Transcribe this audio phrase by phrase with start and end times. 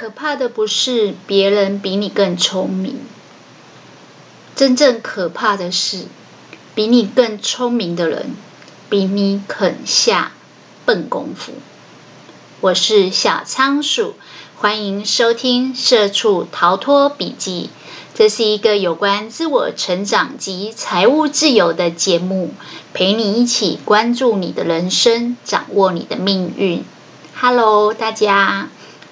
[0.00, 3.00] 可怕的不是别人比你更聪明，
[4.54, 6.04] 真正可怕的是
[6.72, 8.36] 比你更聪明的人
[8.88, 10.30] 比你肯下
[10.84, 11.52] 笨功夫。
[12.60, 14.14] 我是小仓鼠，
[14.54, 17.70] 欢迎收听《社畜逃脱笔记》。
[18.16, 22.54] 这是一个有关自我成长及财务自由的节目，
[22.94, 26.84] 陪你一起关注你的人生，掌握你的命运。
[27.34, 28.68] Hello，大家，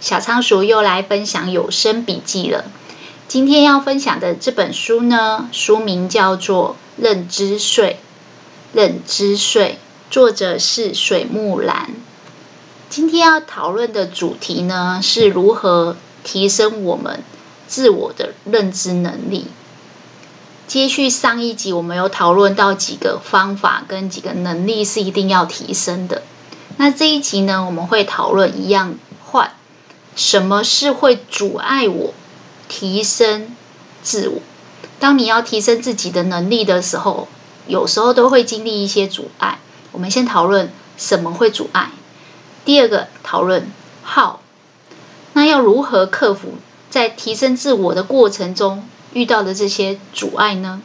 [0.07, 2.67] 小仓鼠又来分享有声笔记了。
[3.27, 7.99] 今天要分享的这本书呢，书名叫做《认知税》，
[8.77, 11.91] 认知税，作者是水木兰。
[12.89, 17.25] 今天要讨论的主题呢，是如何提升我们
[17.67, 19.49] 自我的认知能力。
[20.69, 26.23] 接续上一集，我们有讨论到几个方法跟几个能力是一定要提升的。
[26.77, 28.95] 那这一集呢，我们会讨论一样，
[30.17, 32.15] 什么是会阻碍我
[32.69, 33.55] 提升
[34.03, 34.41] 自我？
[34.99, 37.29] 当你要提升自己的能力的时候，
[37.67, 39.59] 有时候都会经历一些阻碍。
[39.93, 41.91] 我们先讨论什么会阻碍。
[42.65, 43.71] 第二个讨论
[44.05, 44.37] how，
[45.35, 46.55] 那要如何克服？
[46.89, 50.81] 在提升自我的过程中遇到的这些阻碍呢？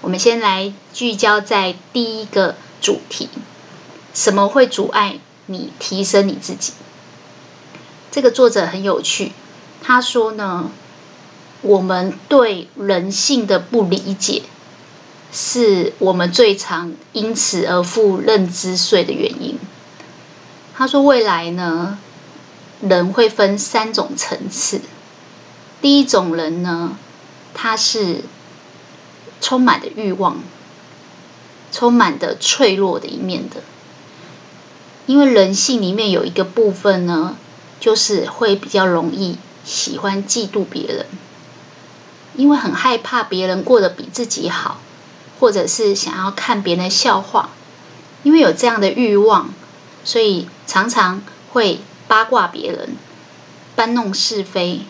[0.00, 3.28] 我们先来聚焦在第一个主题：
[4.14, 6.72] 什么会阻碍你提升你自己？
[8.10, 9.32] 这个作者很有趣，
[9.82, 10.70] 他说呢，
[11.62, 14.42] 我们对人性的不理解，
[15.32, 19.58] 是我们最常因此而付认知税的原因。
[20.74, 21.98] 他说，未来呢，
[22.80, 24.80] 人会分三种层次。
[25.80, 26.96] 第一种人呢，
[27.54, 28.24] 他是
[29.40, 30.38] 充满的欲望，
[31.70, 33.62] 充满的脆弱的一面的。
[35.06, 37.36] 因为人性里面有一个部分呢，
[37.80, 41.06] 就是会比较容易喜欢嫉妒别人，
[42.36, 44.80] 因为很害怕别人过得比自己好，
[45.40, 47.50] 或者是想要看别人笑话。
[48.22, 49.48] 因为有这样的欲望，
[50.04, 52.90] 所以常常会八卦别人，
[53.74, 54.82] 搬弄是非。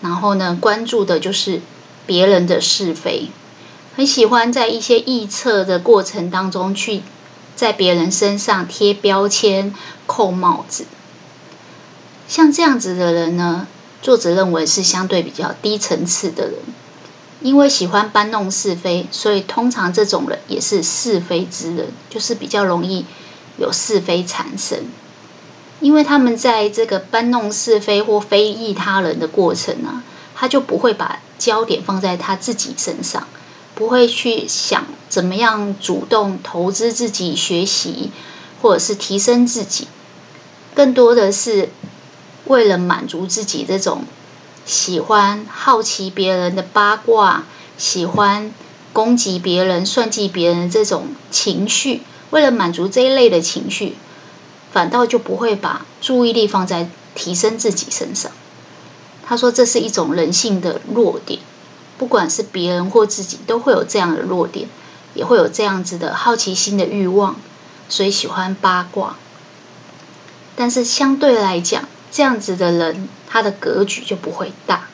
[0.00, 1.60] 然后呢，关注的就是
[2.06, 3.28] 别人的是非，
[3.94, 7.02] 很喜欢在一些臆测的过程当中去
[7.54, 9.74] 在别人身上贴标签、
[10.06, 10.86] 扣帽子。
[12.32, 13.66] 像这样子的人呢，
[14.00, 16.54] 作者认为是相对比较低层次的人，
[17.42, 23.04] 因为喜欢搬弄是非，所以通常这种人也是是非之人，就是比较容易
[23.58, 24.78] 有是非产生。
[25.80, 30.02] 因为他们在这个搬弄是非或非议他人的过程呢，
[30.34, 33.26] 他就不会把焦点放在他自己身上，
[33.74, 38.10] 不会去想怎么样主动投资自己学习，
[38.62, 39.86] 或者是提升自己，
[40.74, 41.68] 更多的是
[42.46, 44.04] 为了满足自己这种
[44.64, 47.44] 喜欢好奇别人的八卦，
[47.76, 48.52] 喜欢
[48.92, 53.96] 攻击别人、算计别人的这种情绪，为了满足这一类的情绪。
[54.72, 58.32] 反倒就不会把注意力放在提升自己身上。
[59.22, 61.40] 他说，这是一种人性的弱点，
[61.98, 64.66] 不管是别人或自己，都会有这样的弱点，
[65.12, 67.36] 也会有这样子的好奇心的欲望，
[67.90, 69.16] 所以喜欢八卦。
[70.56, 74.86] 但是相对来讲，这样子的人，他的格局就不会大。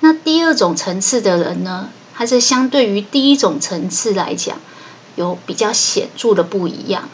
[0.00, 4.58] 那第二种层次的人呢，他是相对于第一种层次来讲，
[5.14, 7.08] 有比较显著的不一样。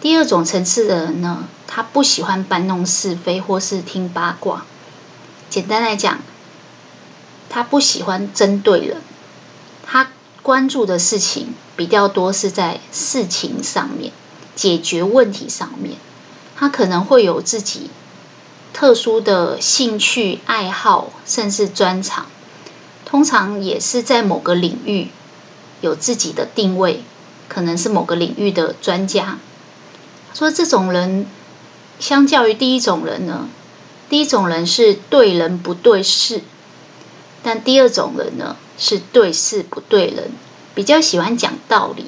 [0.00, 4.64] 第二种层次的人呢，他不喜欢搬弄是非或是听八卦。
[5.50, 6.20] 简单来讲，
[7.48, 8.98] 他不喜欢针对人，
[9.84, 14.12] 他关注的事情比较多是在事情上面，
[14.54, 15.96] 解决问题上面。
[16.62, 17.90] 他可能会有自己
[18.72, 22.26] 特殊的兴趣爱好，甚至专长，
[23.04, 25.08] 通常也是在某个领域
[25.80, 27.02] 有自己的定位，
[27.48, 29.40] 可能是某个领域的专家。
[30.32, 31.26] 说这种人，
[31.98, 33.48] 相较于第一种人呢，
[34.08, 36.42] 第一种人是对人不对事，
[37.42, 40.30] 但第二种人呢是对事不对人，
[40.76, 42.06] 比较喜欢讲道理。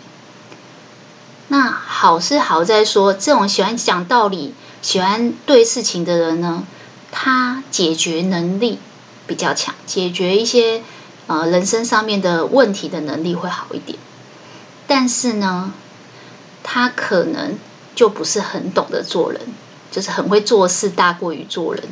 [1.49, 6.65] 那好是好在说，这种喜欢讲道理、喜欢对事情的人呢，
[7.11, 8.79] 他解决能力
[9.27, 10.83] 比较强，解决一些
[11.27, 13.99] 呃人生上面的问题的能力会好一点。
[14.87, 15.73] 但是呢，
[16.63, 17.59] 他可能。
[17.97, 19.41] 就不是很懂得做人，
[19.93, 21.85] 就是很会做事大过于做人。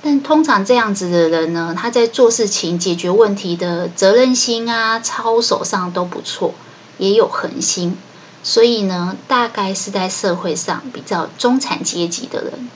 [0.00, 6.54] 但通常这样子的人呢，他在做事情、解决问题的责任心啊、操守上都不错，
[6.98, 7.96] 也有恒心。
[8.42, 12.68] 所以呢，大概是在社会上比较中产阶级的人。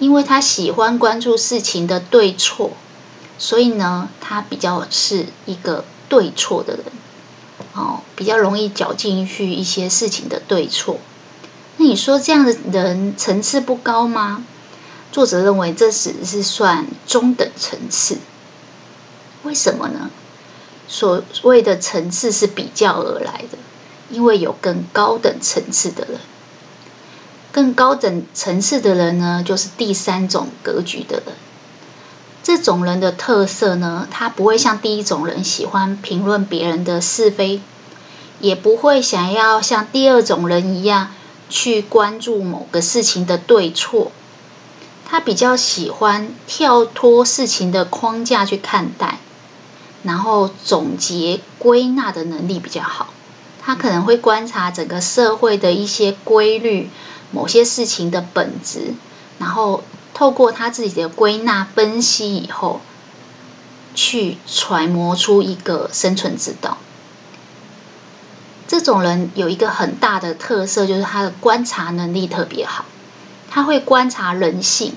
[0.00, 2.72] 因为他喜欢关注事情的对错，
[3.38, 6.84] 所以呢，他比较是一个对错的人，
[7.74, 10.98] 哦，比较容易搅进去一些事情的对错。
[11.76, 14.44] 那你说这样的人层次不高吗？
[15.12, 18.18] 作者认为这只是算中等层次。
[19.44, 20.10] 为什么呢？
[20.86, 23.58] 所谓的层次是比较而来的，
[24.10, 26.20] 因为有更高等层次的人。
[27.52, 31.34] 更高等层次的人呢，就是第三种格局的人。
[32.42, 37.60] 这种人的特色呢，他不会像第一种人喜欢评论别人的是非，
[38.40, 41.10] 也不会想要像第二种人一样
[41.48, 44.12] 去关注某个事情的对错。
[45.06, 49.20] 他比较喜欢跳脱事情的框架去看待，
[50.04, 53.12] 然后总结归纳的能力比较好。
[53.60, 56.88] 他可能会观察整个社会的一些规律。
[57.30, 58.94] 某些事情的本质，
[59.40, 62.80] 然后透过他自己的归纳分析以后，
[63.92, 66.78] 去揣摩出一个生存之道。
[68.68, 72.84] 这种人有一个很大的特色，就是他的观察能力特别好。
[73.50, 74.94] 他会观察人性，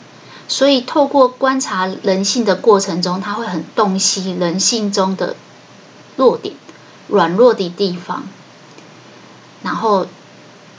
[0.48, 5.36] 所以透过观察人性的过程中，他会很洞悉人性中的
[6.16, 6.56] 弱点、
[7.08, 8.28] 软弱的地方，
[9.64, 10.08] 然后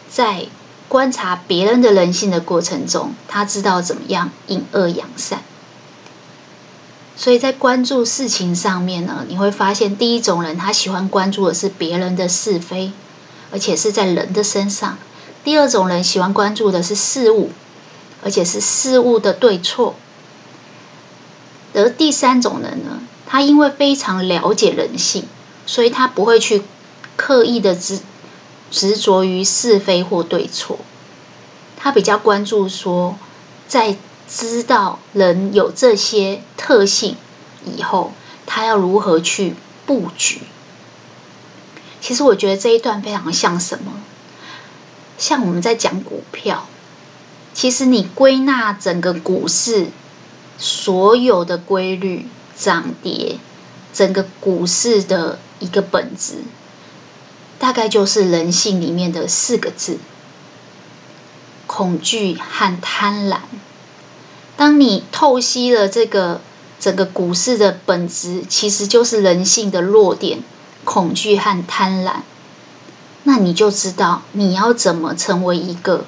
[0.08, 0.46] 在。
[0.88, 5.42] 观察别人的人性的过程中，他知道怎么样隐恶扬善。
[7.14, 12.92] 所以在关注事情上面呢，你会发现第一种人他喜欢关注的是别人的是非，
[13.52, 14.96] 而且是在人的身上；
[15.44, 17.50] 第二种人喜欢关注的是事物，
[18.22, 19.94] 而且是事物的对错。
[21.74, 25.24] 而第三种人呢，他因为非常了解人性，
[25.66, 26.62] 所以他不会去
[27.16, 28.00] 刻意的执。
[28.70, 30.78] 执着于是非或对错，
[31.78, 33.16] 他比较关注说，
[33.66, 33.96] 在
[34.28, 37.16] 知道人有这些特性
[37.64, 38.12] 以后，
[38.44, 39.54] 他要如何去
[39.86, 40.42] 布局。
[42.02, 44.02] 其实我觉得这一段非常像什么？
[45.16, 46.66] 像我们在讲股票，
[47.60, 49.88] 其实你归纳整个股市
[50.58, 53.40] 所有的规律、涨跌，
[53.92, 56.44] 整个股市的一个本质。
[57.58, 59.98] 大概就是人性里面的四个字：
[61.66, 63.38] 恐惧和贪婪。
[64.56, 66.40] 当你透析了这个
[66.78, 70.44] 整个股市的本质，其实就是人性的弱点——
[70.84, 72.18] 恐惧和贪婪。
[73.24, 76.04] 那你就知道你要怎么成为一个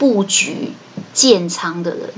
[0.00, 0.72] 布局
[1.12, 2.14] 建仓的人。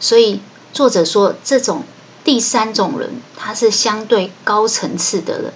[0.00, 0.40] 所以
[0.72, 1.84] 作者说，这种
[2.24, 5.52] 第三种人，他是相对高层次的人。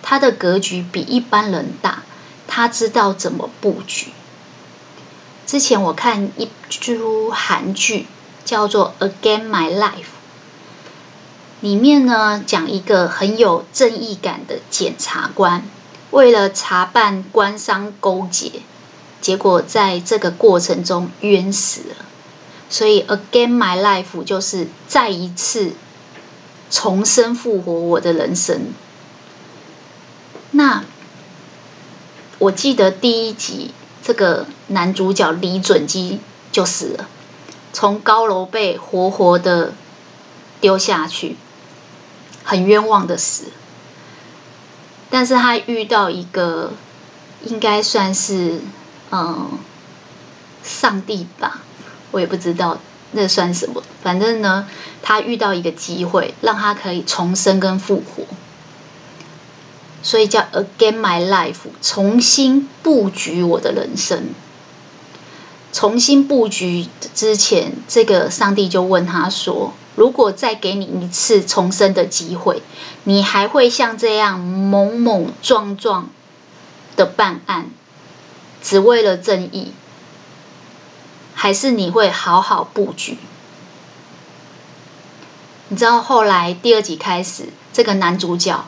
[0.00, 2.04] 他的格局比一般人大，
[2.46, 4.12] 他知道怎么布局。
[5.44, 8.06] 之前我看一出韩剧，
[8.44, 9.90] 叫做《Again My Life》，
[11.60, 15.64] 里面呢讲一个很有正义感的检察官，
[16.12, 18.62] 为了查办官商勾结，
[19.20, 21.96] 结果在这个过程中冤死了。
[22.70, 25.72] 所以《Again My Life》就是再一次
[26.70, 28.72] 重生复活我的人生。
[30.50, 30.84] 那
[32.38, 33.72] 我记得第一集，
[34.02, 36.20] 这个男主角李准基
[36.52, 37.08] 就死了，
[37.72, 39.72] 从高楼被活活的
[40.60, 41.36] 丢下去，
[42.44, 43.44] 很冤枉的死。
[45.08, 46.72] 但是他遇到一个，
[47.44, 48.60] 应该算是
[49.10, 49.58] 嗯，
[50.62, 51.60] 上帝吧，
[52.10, 52.78] 我也不知道
[53.12, 53.82] 那算什么。
[54.02, 54.68] 反正呢，
[55.02, 58.24] 他遇到一个机会，让他可以重生跟复活。
[60.02, 64.28] 所以叫 Again My Life，重新布局我的人生。
[65.72, 72.62] 重新布局之前，这个上帝就问他说：“如果再给你一次重生的机会，
[73.04, 76.08] 你还会像这样莽莽撞撞
[76.96, 77.70] 的办案，
[78.62, 79.72] 只为了正义，
[81.34, 83.18] 还是你会好好布局？”
[85.68, 88.64] 你知道后来第二集开始，这个男主角。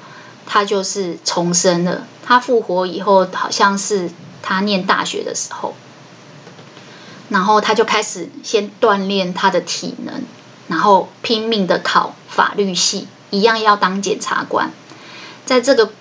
[0.52, 2.08] 他就是重生了。
[2.24, 4.10] 他复活以后，好像是
[4.42, 5.76] 他念大学的时候，
[7.28, 10.24] 然后他就开始先锻炼他的体能，
[10.66, 14.72] 然后拼命的考法律系，一样要当检察官。
[15.46, 15.92] 在这个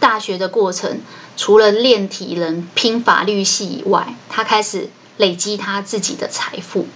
[0.00, 1.00] 大学的过程，
[1.36, 6.86] 除了练体能、拼法律系以外，他开始累积他自己的财富，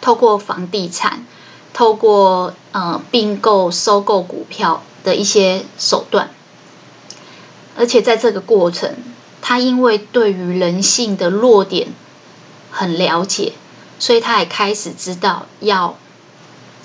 [0.00, 1.26] 透过房地产，
[1.72, 4.82] 透过呃并购、收购股票。
[5.04, 6.30] 的一些手段，
[7.76, 8.94] 而且在这个过程，
[9.40, 11.88] 他因为对于人性的弱点
[12.70, 13.54] 很了解，
[13.98, 15.98] 所以他也开始知道要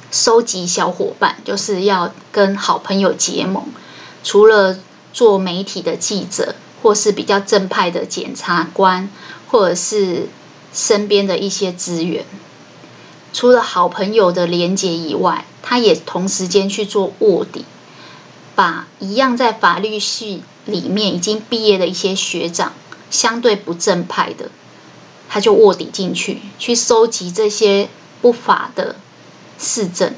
[0.10, 3.64] 收集小伙伴，就是要跟好朋友结盟。
[4.24, 4.80] 除了
[5.18, 9.10] 做媒体的记者，或是比较正派的检察官，
[9.48, 10.28] 或者是
[10.72, 12.24] 身边的一些资源，
[13.34, 17.66] 除了好朋友的连结以外，他也同时间去做卧底，
[18.54, 22.74] 把一样在法律系里面已经毕业的一些学长，
[23.10, 24.52] 相对不正派的，
[25.28, 27.90] 他就卧底进去，去收集这些
[28.22, 28.98] 不法的
[29.58, 30.14] 事证，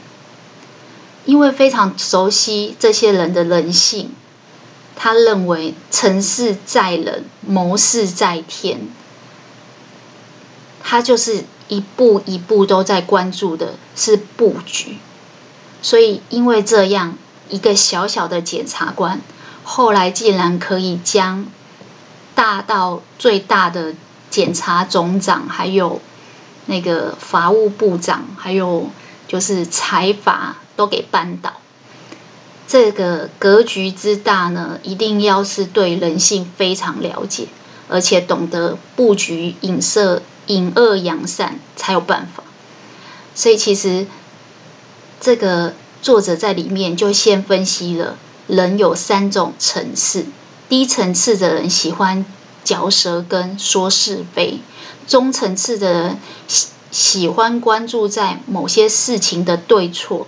[1.24, 4.12] 因为非常熟悉这些人的人性。
[5.02, 8.82] 他认为成事在人，谋事在天。
[10.84, 14.98] 他就是一步一步都在关注的是布局，
[15.82, 19.22] 所以因为这样一个小小的检察官，
[19.64, 21.46] 后来竟然可以将
[22.36, 23.94] 大到最大的
[24.30, 26.02] 检察总长，还有
[26.66, 28.90] 那个法务部长，还有
[29.30, 31.59] 就是财阀都给扳倒。
[32.72, 37.48] 这个格局之大呢，一定要是对人性非常了解，
[37.88, 42.44] 而且懂得布局、隐射、隐恶扬善才有办法。
[43.34, 44.06] 所以其实
[45.20, 45.74] 这个
[46.04, 50.28] 作者在里面就先分析了人有三种层次：
[50.70, 52.24] 低层次的人喜欢
[52.64, 54.60] 嚼舌根、说是非；
[55.08, 60.28] 中层次的人喜喜欢关注在某些事情的对错。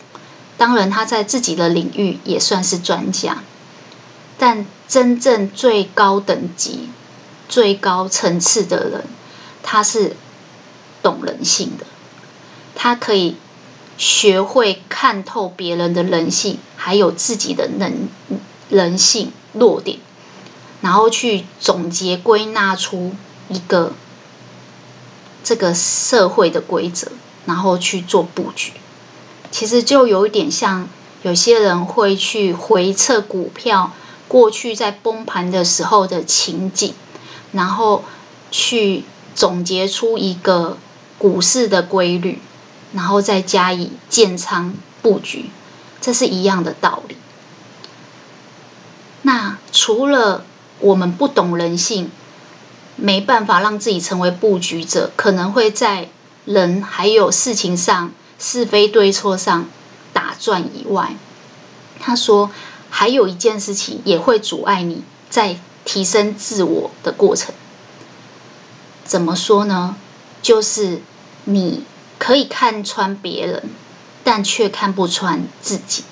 [0.62, 3.42] 当然，他在自己的领域也算是专家，
[4.38, 6.88] 但真正最高等级、
[7.50, 9.06] 最高层次的人，
[9.64, 10.16] 他是
[11.02, 11.88] 懂人性的，
[12.76, 13.38] 他可以
[13.98, 18.08] 学会看透别人的人性，还有自己的能
[18.70, 19.98] 人性弱点，
[20.82, 23.16] 然后去总结归纳出
[23.50, 23.94] 一个
[25.44, 27.12] 这个社会的规则，
[27.48, 28.74] 然后去做布局。
[29.52, 30.88] 其实就有一点像，
[31.24, 33.92] 有些人会去回测股票
[34.28, 36.94] 过去在崩盘的时候的情景，
[37.52, 38.06] 然后
[38.50, 39.04] 去
[39.36, 40.78] 总结出一个
[41.18, 42.40] 股市的规律，
[42.94, 45.50] 然后再加以建仓布局，
[46.00, 47.18] 这是一样的道理。
[49.24, 50.46] 那除了
[50.80, 52.10] 我们不懂人性，
[52.96, 56.10] 没办法让自己成为布局者，可能会在
[56.46, 58.12] 人还有事情上。
[58.44, 59.70] 是非对错上
[60.14, 61.16] 打转以外，
[62.00, 62.50] 他说
[62.90, 67.54] 还有一件事情也会阻碍你在提升自我的过程。
[69.06, 69.96] 怎么说呢？
[70.42, 71.02] 就是
[71.44, 71.84] 你
[72.18, 73.70] 可以看穿别人，
[74.24, 76.04] 但却看不穿自己。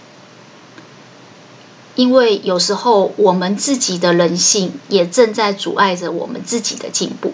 [1.95, 7.33] 因为有时候我们自己的人性也正在阻碍着我们自己的进步。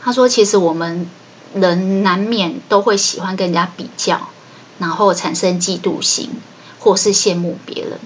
[0.00, 1.06] 他说，其实我们。
[1.54, 4.28] 人难免都会喜欢跟人家比较，
[4.78, 6.30] 然后产生嫉妒心，
[6.78, 7.98] 或是羡慕别人。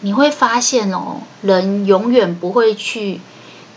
[0.00, 3.20] 你会发现哦，人永远不会去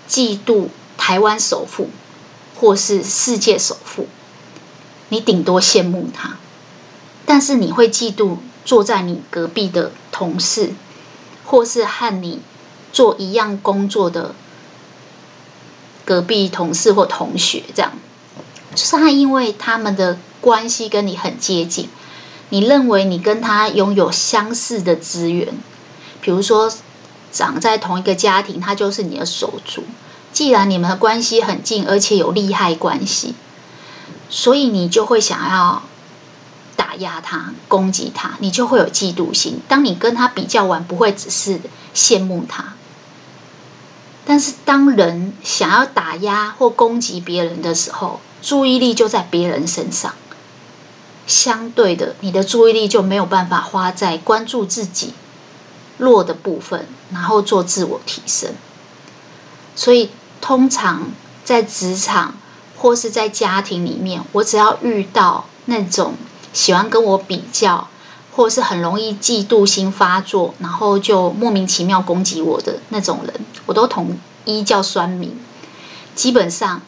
[0.09, 1.89] 嫉妒台湾首富，
[2.59, 4.07] 或是世界首富。
[5.09, 6.37] 你顶多羡慕他，
[7.25, 10.73] 但是你会嫉妒坐在你隔壁的同事，
[11.45, 12.41] 或是和你
[12.91, 14.35] 做一样工作的
[16.03, 17.93] 隔壁同事或同学这样。
[18.77, 21.89] 就是他，因为他们的关系跟你很接近，
[22.49, 25.47] 你认为你跟他拥有相似的资源，
[26.21, 26.71] 比如说
[27.31, 29.83] 长在同一个家庭，他就是你的手足。
[30.31, 33.33] 既然你们的关系很近，而且有利害关系，
[34.29, 35.81] 所以你就会想要
[36.75, 39.59] 打压他、攻击他，你就会有嫉妒心。
[39.67, 41.59] 当你跟他比较完，不会只是
[41.95, 42.75] 羡慕他，
[44.23, 50.13] 但是当人想要打压或攻击别人的时候，注意力就在别人身上，
[51.25, 55.13] 相对的，你的注意力就没有办法花在关注自己
[55.97, 58.53] 弱的部分，然后做自我提升。
[59.75, 61.11] 所以，通常
[61.43, 62.35] 在职场
[62.77, 66.13] 或是在家庭里面，我只要遇到那种
[66.53, 67.89] 喜欢跟我比较，
[68.33, 73.33] 或是很容易嫉妒心发作，然后就莫名其妙攻击我的那种人，
[73.65, 75.37] 我都统一叫酸民。
[76.15, 76.81] 基本上。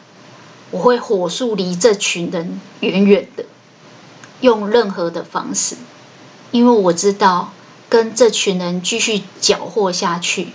[0.70, 3.44] 我会火速离这群人远远的，
[4.40, 5.76] 用任何的方式，
[6.50, 7.52] 因为我知道
[7.88, 10.52] 跟这群人继续搅和下去，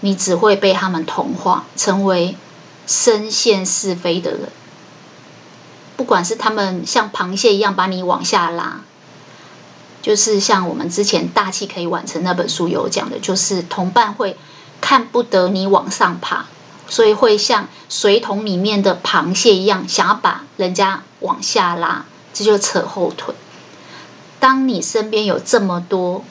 [0.00, 2.36] 你只会被他们同化，成为
[2.86, 4.48] 深陷是非的人。
[5.96, 8.80] 不管是他们像螃蟹一样把你往下拉，
[10.02, 14.36] 就是像我们之前《大器可以晚成》那本书有讲的，就是同伴会
[14.80, 16.46] 看不得你往上爬，
[16.88, 23.34] 所以会像水桶里面的螃蟹一样，想要把人家往下拉，这就扯后腿。
[24.38, 26.24] 当你身边有这么多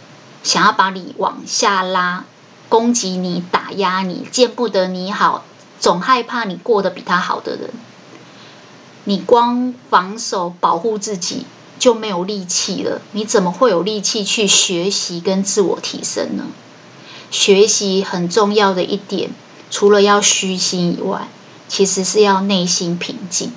[0.44, 2.26] 想要把你往下拉、
[2.70, 5.46] 攻击你、打压你、见不得你好、
[5.80, 7.70] 总害怕你过得比他好的人，
[9.06, 11.46] 你光防守保护自己
[11.80, 13.02] 就没有力气了。
[13.14, 16.44] 你怎么会有力气去学习跟自我提升呢？
[17.32, 19.32] 学习很重要的一点，
[19.72, 21.28] 除了要虚心以外，
[21.68, 23.52] 其实是要内心平静。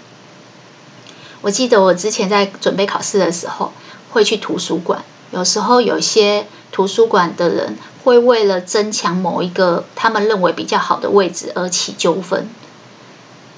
[1.43, 3.73] 我记得我之前在准备考试的时候，
[4.11, 5.05] 会去图书馆。
[5.33, 12.49] 有时候有些图书馆的人会为了争抢某一个他们认为比较好的位置而起纠纷。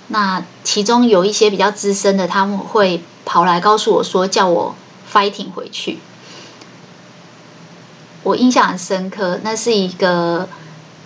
[0.09, 4.75] 那其中有一些比较资深的，他们会跑来告诉我说，叫我
[5.13, 5.99] fighting 回去。
[8.23, 10.49] 我印象很深刻，那是一个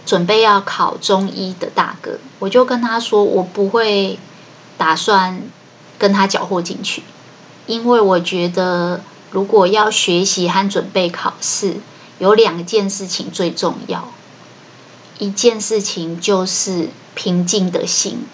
[0.07, 4.19] 准备要考中医的大哥，我就跟他说，我不会
[4.77, 5.43] 打算
[5.99, 7.03] 跟他搅和进去，
[7.67, 11.77] 因为我觉得如果要学习和准备考试，
[12.19, 14.13] 有两件事情最重要，
[15.19, 18.25] 一件事情就是平静的心，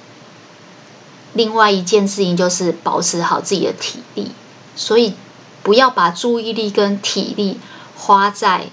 [1.35, 4.31] 另外一件事情就是保持好自己的体力，
[4.75, 5.15] 所以
[5.63, 7.59] 不要把注意力跟体力
[7.97, 8.71] 花在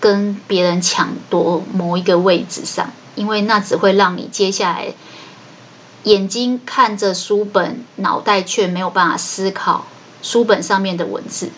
[0.00, 4.94] 跟别人抢夺某一个位置上，因为那只会让你接下来
[6.04, 9.86] 眼睛看着书本，脑袋却没有办法思考
[10.22, 11.50] 书本上面的文字，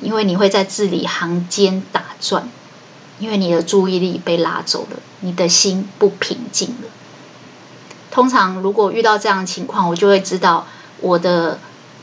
[0.00, 2.48] 因为你会在字里行间打转，
[3.18, 6.88] 因为你的注意力被拉走了，你的心不平静了。
[8.10, 10.66] 通常如果遇到这样的情况，我就会知道
[11.00, 11.58] 我的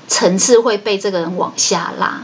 [0.08, 2.24] 层次会被这个人往下拉。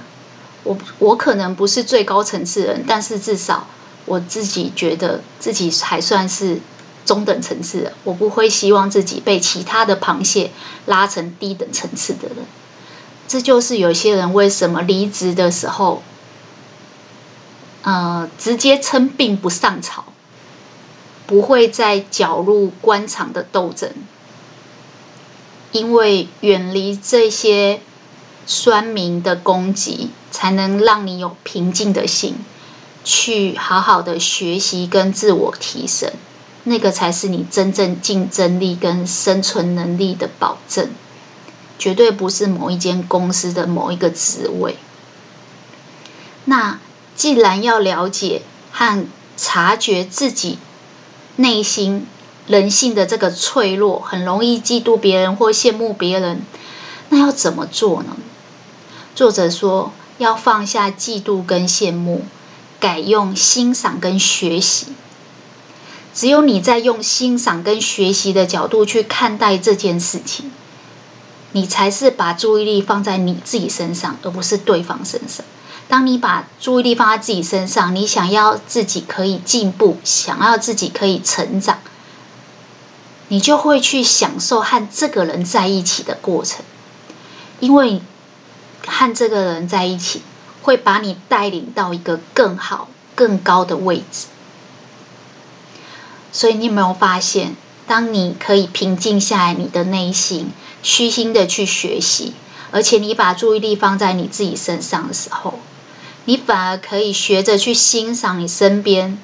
[0.64, 3.68] 我我可能不是最高层次人，但是至少
[4.06, 6.60] 我自己觉得自己还算是
[7.04, 7.94] 中等层次的。
[8.04, 10.52] 我不会希望自己被其他的螃蟹
[10.86, 12.46] 拉成低等层次的人。
[13.28, 16.04] 这就是有些人为什么离职的时候，
[17.82, 20.06] 呃，直接称病不上朝，
[21.26, 23.90] 不会再搅入官场的斗争，
[25.72, 27.82] 因为远离这些。
[28.54, 32.36] 酸民的攻击，才能让你有平静的心，
[33.06, 36.12] 去好好的学习跟自我提升，
[36.66, 40.90] 那个才是你真正竞争力跟生存能力的保证，
[41.80, 44.76] 绝对不是某一间公司的某一个职位。
[46.44, 46.78] 那
[47.16, 48.42] 既然要了解
[48.74, 50.60] 和察觉自己
[51.38, 52.06] 内心
[52.48, 56.42] 人性的这个脆弱，很容易嫉妒别人或羡慕别人，
[57.08, 58.18] 那要怎么做呢？
[59.14, 62.24] 作者说：“要放下嫉妒跟羡慕，
[62.80, 64.88] 改用欣赏跟学习。
[66.14, 70.52] 只有你在用欣赏跟学习的角度去看待这件事情，
[71.52, 75.46] 你才是把注意力放在你自己身上，而不是对方身上。
[75.90, 81.80] 当你把注意力放在自己身上，你想要自己可以进步，想要自己可以成长，
[83.28, 86.64] 你就会去享受和这个人在一起的过程，
[87.60, 88.02] 因为。”
[88.86, 90.22] 和这个人在一起，
[90.62, 94.28] 会把你带领到一个更好、更高的位置。
[96.32, 97.56] 所以，你有没有发现，
[97.88, 102.34] 当你可以平静下来，你的内心虚心的去学习，
[102.72, 105.60] 而且你把注意力放在你自己身上的时候，
[106.26, 109.20] 你反而可以学着去欣赏你身边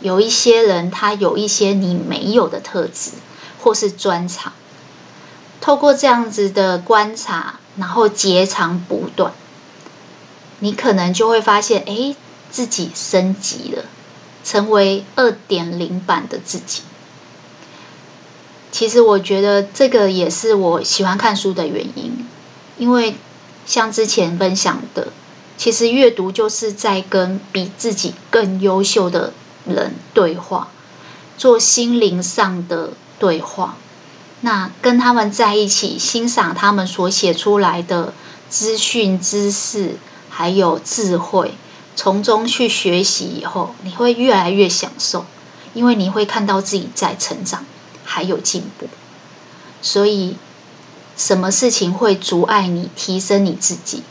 [0.00, 3.12] 有一些人，他有一些你没有的特质
[3.58, 4.52] 或是专长。
[5.60, 7.60] 透过这样子的观察。
[7.76, 9.32] 然后截长补短，
[10.58, 12.14] 你可能就会发现，哎，
[12.50, 13.84] 自己升级了，
[14.44, 16.82] 成为二点零版的自己。
[18.70, 22.26] 其实我觉得这个也是我喜欢看书的原因，
[22.78, 23.16] 因为
[23.66, 25.08] 像之前分享的，
[25.56, 29.32] 其实阅读就是在跟比自己更优秀的
[29.66, 30.68] 人对话，
[31.36, 33.76] 做心灵上的对话。
[34.44, 38.12] 那跟他们在一起，欣赏他们所写出来的
[38.50, 39.96] 资讯、知识，
[40.28, 41.54] 还有智慧，
[41.94, 45.24] 从中去学习以后，你会越来越享受，
[45.74, 47.64] 因为你会看到自己在成长，
[48.04, 48.88] 还有进步。
[49.80, 50.36] 所以，
[51.16, 54.02] 什么事情会阻碍你提升你自己？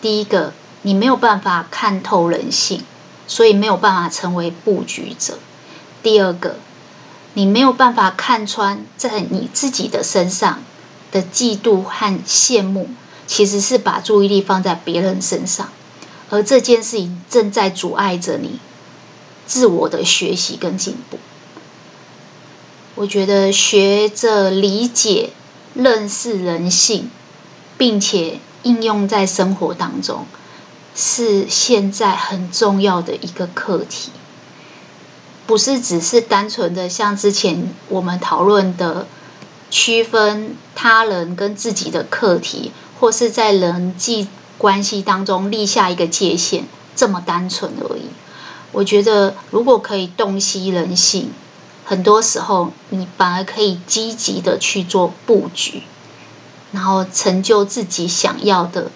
[0.00, 2.82] 第一个，你没有办法看透人性，
[3.28, 5.38] 所以没有办法成为布局者。
[6.02, 6.56] 第二个。
[7.36, 10.62] 你没有办法看穿在你自己的身上
[11.12, 12.88] 的嫉妒和羡慕，
[13.26, 15.68] 其实是把注意力放在别人身上，
[16.30, 18.58] 而这件事情正在阻碍着你
[19.46, 21.18] 自我的学习跟进步。
[22.94, 25.34] 我觉得学着理解、
[25.74, 27.10] 认识人性，
[27.76, 30.24] 并且应用在生活当中，
[30.94, 34.10] 是现在很重要的一个课题。
[35.46, 39.06] 不是只是单纯的像之前我们讨论的
[39.70, 44.28] 区分他人跟自己的课题，或是在人际
[44.58, 48.06] 关系当中立下一个界限，这么单纯而已。
[48.72, 51.30] 我觉得如果可以洞悉人性，
[51.84, 55.82] 很多时候你反而可以积极的去做布局，
[56.72, 58.90] 然后成就自己想要的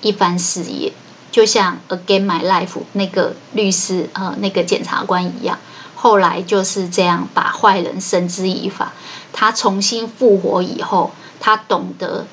[0.00, 0.92] 一番事业。
[1.30, 5.58] 就像《Again My Life》那个律师呃那个检察官一样。
[6.00, 8.92] 后来就是这样，把坏人绳之以法。
[9.32, 12.24] 他重新复活以后，他懂得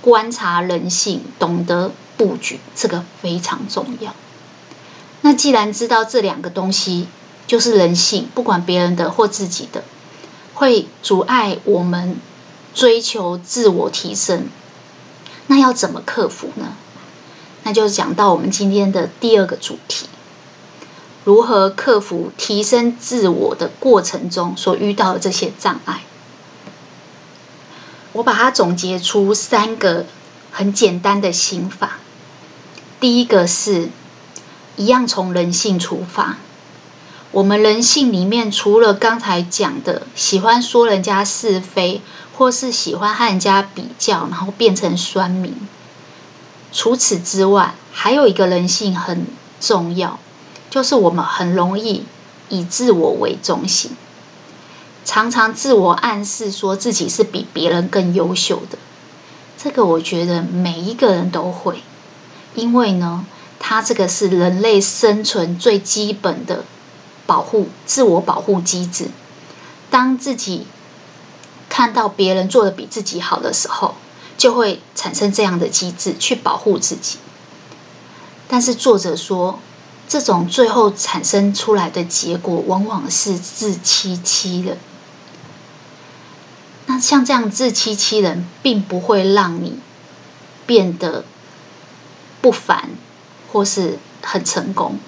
[0.00, 4.12] 观察人性，懂得布局，这个非常重要。
[5.20, 7.06] 那既然知道这两个东西
[7.46, 9.84] 就是人性，不管别人的或自己的，
[10.54, 12.16] 会阻碍我们
[12.74, 14.48] 追求自我提升，
[15.46, 16.72] 那要怎么克服呢？
[17.62, 20.08] 那就讲到我们今天的第二个主题。
[21.28, 26.00] 如何克服提升自我的过程中所遇到的这些障碍？
[28.14, 30.06] 我把它总结出三个
[30.50, 31.98] 很简单的心法。
[32.98, 33.90] 第一个是，
[34.76, 36.38] 一样从人性出发。
[37.32, 42.00] 我们人性里面，除了刚才讲的喜欢说人家是非，
[42.38, 45.54] 或是喜欢和人家比较，然后变成酸民。
[46.72, 49.26] 除此之外，还有一个人性很
[49.60, 50.18] 重要。
[50.70, 52.04] 就是我们很容易
[52.48, 53.96] 以自我为中心，
[55.04, 58.78] 常常自我暗示说自己是比别人更优秀的。
[59.56, 61.82] 这个我觉得每一个人都会，
[62.54, 63.26] 因为呢，
[63.58, 66.64] 它这个是人类生存最基本的
[67.26, 69.08] 保护、自我保护机制。
[69.90, 70.66] 当自己
[71.68, 73.94] 看到别人做的比自己好的时候，
[74.36, 77.18] 就会产生这样的机制去保护自己。
[78.46, 79.58] 但是作者说，
[80.08, 84.78] 这种最后产生出来的结果，往往是自欺欺人。
[86.86, 89.78] 那像这样自欺欺人，并不会让你
[90.66, 91.26] 变得
[92.40, 92.88] 不凡
[93.52, 94.98] 或是很成功。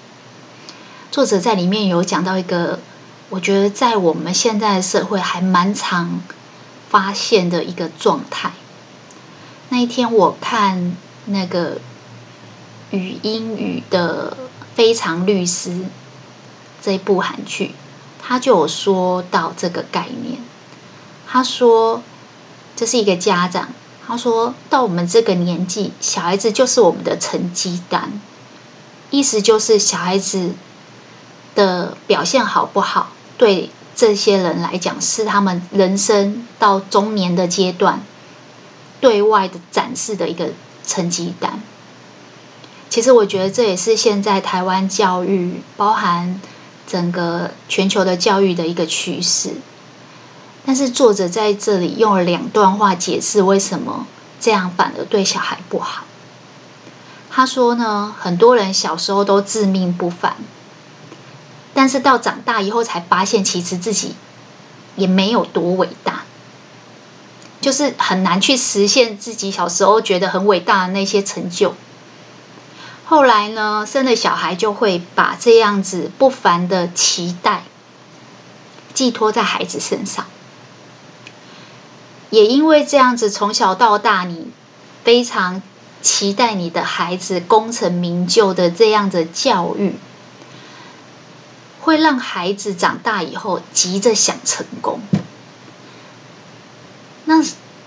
[1.09, 2.79] 作者在里面有讲到一个，
[3.29, 6.21] 我觉得在我们现在的社会还蛮常
[6.91, 8.51] 发现的一个状态。
[9.69, 11.79] 那一天我看那个
[12.91, 14.37] 语英语的。
[14.75, 15.85] 非常律师
[16.81, 17.75] 这一部韩剧，
[18.21, 20.39] 他就有说到这个概念。
[21.27, 22.01] 他说，
[22.75, 23.69] 这是一个家长，
[24.05, 28.11] 他说到我们这个年纪，小孩子就是我们的成绩单，
[29.09, 30.51] 意思就是小孩子
[31.55, 38.01] 的表现好不好，对这些人来讲，是他们人生到中年的阶段
[38.99, 40.49] 对外的展示的一个
[40.85, 41.61] 成绩单。
[42.91, 46.41] 其实我觉得这也是现在台湾教育，包含
[46.85, 49.51] 整个全球的教育的一个趋势。
[50.65, 54.05] 但是作者在这里用了两段话解释为什么
[54.41, 56.03] 这样反而对小孩不好。
[57.29, 60.35] 他说呢，很多人小时候都自命不凡，
[61.73, 64.15] 但是到长大以后才发现，其实自己
[64.97, 66.23] 也没有多伟大，
[67.61, 71.73] 就是很难去实现自己小时候觉得很伟大的那些成就。
[73.11, 77.63] 后来呢，生了小孩就会把这样子不凡的期待
[78.93, 80.27] 寄托在孩子身上，
[82.29, 84.47] 也因为这样子，从小到大，你
[85.03, 85.61] 非常
[86.01, 89.95] 期待你的孩子功成名就的这样的教育，
[91.81, 95.01] 会让孩子长大以后急着想成功。
[97.25, 97.43] 那。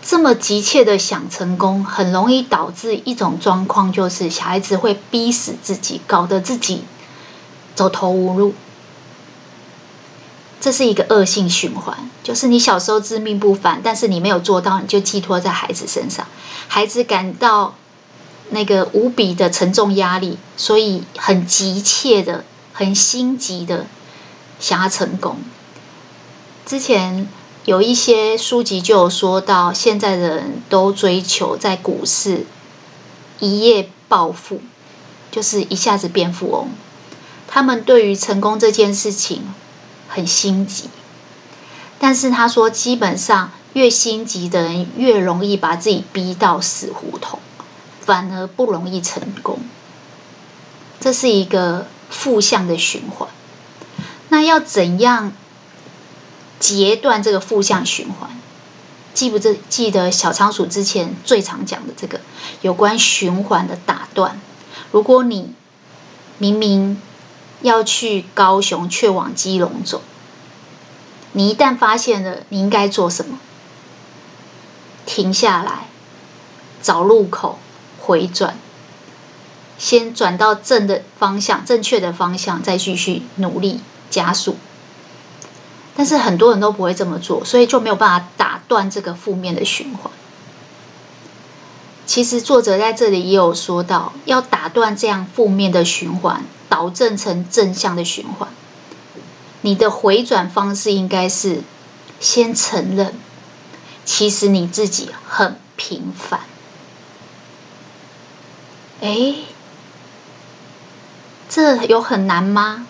[0.06, 6.84] 这么急切的想成功，很容易导致一种状况，就是小孩子会逼死自己，搞得自己
[7.74, 8.54] 走投无路。
[10.60, 16.26] 这是一个恶性循环，就是你小时候自命不凡，但是你没有做到，你就寄托在孩子身上，
[16.68, 17.74] 孩子感到
[18.50, 23.86] 那个无比的沉重压力，所以很急切的、很心急的
[24.60, 25.38] 想要成功。
[26.66, 27.26] 之前。
[27.64, 32.44] 有一些书籍就有说到，现在的人都追求在股市
[33.40, 34.60] 一夜暴富，
[35.30, 36.68] 就是一下子变富翁。
[37.48, 39.54] 他们对于成功这件事情
[40.08, 40.90] 很心急，
[41.98, 47.38] 但是他说，基本上越心急的人越容易把自己逼到死胡同，
[48.00, 49.60] 反而不容易成功。
[51.00, 53.28] 这是一个负向的循环。
[54.28, 55.32] 那要怎样？
[56.64, 58.30] 截断这个负向循环。
[59.12, 62.22] 记不记得小仓鼠之前最常讲的这个
[62.62, 64.40] 有关循环的打断？
[64.90, 65.52] 如果你
[66.38, 67.02] 明明
[67.60, 70.00] 要去高雄，却往基隆走，
[71.32, 73.38] 你一旦发现了，你应该做什么？
[75.04, 75.88] 停下来，
[76.82, 77.58] 找路口，
[78.00, 78.56] 回转，
[79.76, 84.56] 先转到正的方向，正确的方向，再继续努力加速。
[85.96, 90.10] 但是很多人都不会这么做，所以就没有办法打断这个负面的循环。
[92.06, 98.48] 其实作者在这里也有说到，要打断这样负面的循环，导正成正向的循环。
[99.62, 101.62] 你的回转方式应该是
[102.20, 103.14] 先承认，
[104.04, 106.40] 其实你自己很平凡。
[109.00, 109.44] 诶，
[111.48, 112.86] 这有很难吗？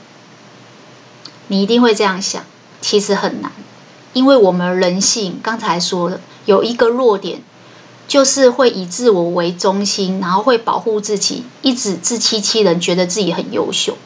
[1.47, 2.45] 你一定会这样想。
[2.85, 3.51] 其实很难，
[4.13, 7.41] 因为我们人性刚才说了，有一个弱点，
[8.07, 13.97] 就是会以自我为中心，然后会保护自己，一直自欺欺人，觉得自己很优秀。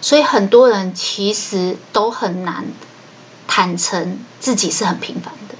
[0.00, 2.64] 所以很多人其实都很难
[3.46, 5.54] 坦诚自己是很平凡的。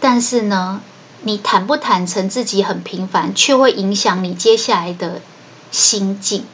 [0.00, 0.80] 但是呢，
[1.22, 5.22] 你坦不坦诚自己很平凡，却会影响你接下来的
[5.70, 6.44] 心境。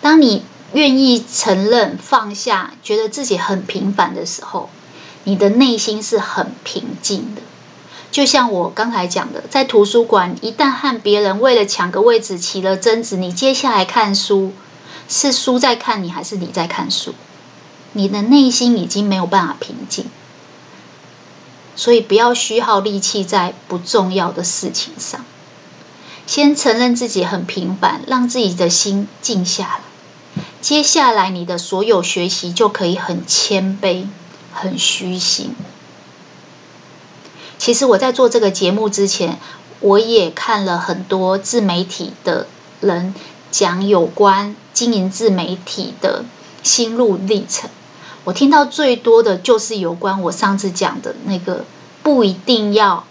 [0.00, 0.42] 当你
[0.74, 4.68] 愿意承认、放下，觉得自己很平凡的时候，
[5.22, 7.42] 你的内心是很平静的。
[8.10, 14.52] 就像我刚才讲的，在图书馆，一旦和别人为了抢个位置起了争执，你接下来看书，
[15.08, 17.14] 是书在看你，还是你在看书？
[17.92, 20.06] 你的内心已经没有办法平静，
[21.76, 25.24] 所以不要虚耗力气在不重要的事情上。
[26.26, 29.93] 先承认自己很平凡，让自己的心静下来。
[30.64, 34.06] 接下来，你的所有学习就可以很谦卑、
[34.50, 35.54] 很虚心。
[37.58, 39.38] 其实我在做这个节目之前，
[39.80, 42.46] 我也看了很多自媒体的
[42.80, 43.14] 人
[43.50, 46.24] 讲有关经营自媒体的
[46.62, 47.68] 心路历程。
[48.24, 51.66] 我听到最多的就是有关我上次讲的那个，
[52.02, 53.04] 不一定要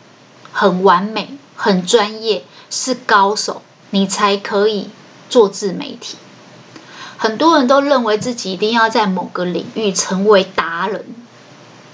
[0.52, 3.62] 很完美、很专业，是高手，
[3.92, 4.89] 你才可以
[5.30, 6.18] 做自媒体。
[7.23, 11.05] 很多人都认为自己一定要在某个领域成为达人，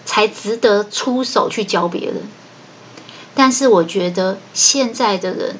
[0.03, 2.23] 才值得出手去教别人。
[3.35, 5.57] 但是我觉得现在的人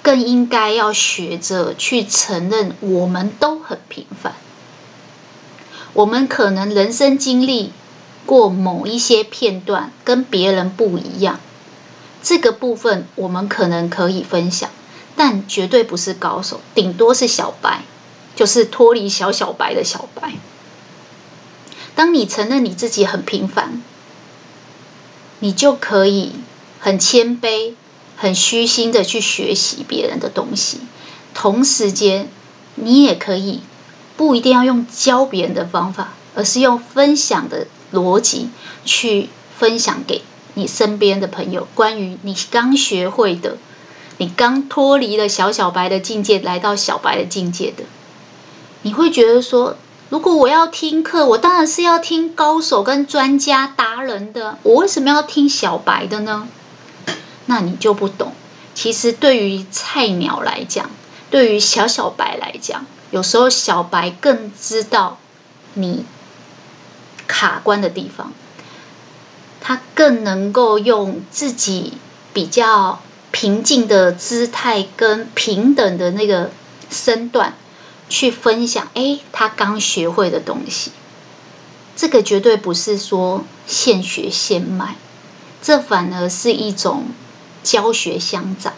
[0.00, 4.32] 更应该要学着去承认，我们都很平凡。
[5.92, 7.74] 我们可能人生经历
[8.24, 11.38] 过某一些片段跟别人不一样，
[12.22, 14.70] 这个部分我们可能可以分享，
[15.14, 17.82] 但绝对不是高手，顶多是小白。
[18.36, 20.34] 就是脱离小小白的小白。
[21.96, 23.82] 当你承认你自己很平凡，
[25.40, 26.32] 你就可以
[26.78, 27.72] 很谦卑、
[28.16, 30.80] 很虚心的去学习别人的东西。
[31.32, 32.28] 同时间，
[32.74, 33.60] 你也可以
[34.16, 38.50] 不一定要用教别人的方法，而是用分享的逻辑
[38.84, 40.22] 去分享给
[40.54, 43.56] 你身边的朋友，关于你刚学会的，
[44.18, 47.84] 你刚脱离了小小白的境界，来到小白的境界的。
[48.82, 49.76] 你会觉得说，
[50.08, 56.46] 如果我要听课，我当然是要听高手跟专家达人的，我为什么要听小白的呢？
[57.46, 58.32] 那你就不懂。
[58.74, 60.90] 其实对于菜鸟来讲，
[61.30, 65.18] 对于小小白来讲，有时候小白更知道
[65.74, 66.04] 你
[67.26, 68.32] 卡关的地方，
[69.60, 71.94] 他更能够用自己
[72.32, 76.50] 比较平静的姿态跟平等的那个
[76.90, 77.54] 身段。
[78.08, 80.92] 去分享，哎，他刚学会的东西，
[81.96, 84.96] 这个绝对不是说现学现卖，
[85.60, 87.06] 这反而是一种
[87.62, 88.74] 教学相长。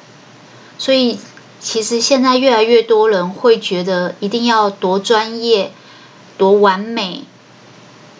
[0.78, 1.18] 所以，
[1.60, 5.72] 其实现在越来越多人会觉得，一定要多专业、
[6.38, 7.24] 多完美、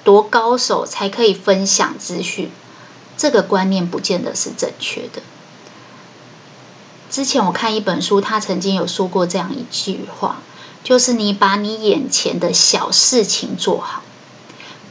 [0.04, 2.50] 多高手才可以分享资讯，
[3.16, 5.22] 这个观念不见得是正确的。
[7.08, 10.42] 之前我看一本书，他曾经有说过这样一句话。
[10.88, 14.02] 就是你把你眼前的小事情做好，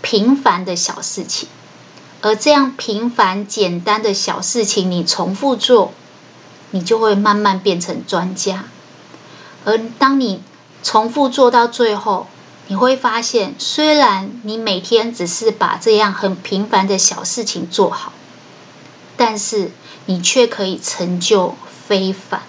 [0.04, 1.50] 平凡的小事情，
[2.22, 5.92] 而这样平凡简单的小事情，你重复做，
[6.70, 8.66] 你就会慢慢变成专家。
[9.66, 10.44] 而当你
[10.84, 12.28] 重复做到最后，
[12.68, 18.14] 你会发现，虽然你每天只是把这样很平凡的小事情做好，
[19.16, 19.72] 但是
[20.06, 21.56] 你却可以成就
[21.88, 22.44] 非凡。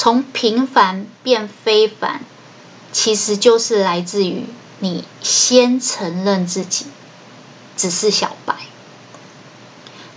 [0.00, 2.20] 从平凡变非凡，
[2.92, 4.44] 其实就是来自于
[4.78, 6.86] 你先承认自己
[7.76, 8.54] 只是小白，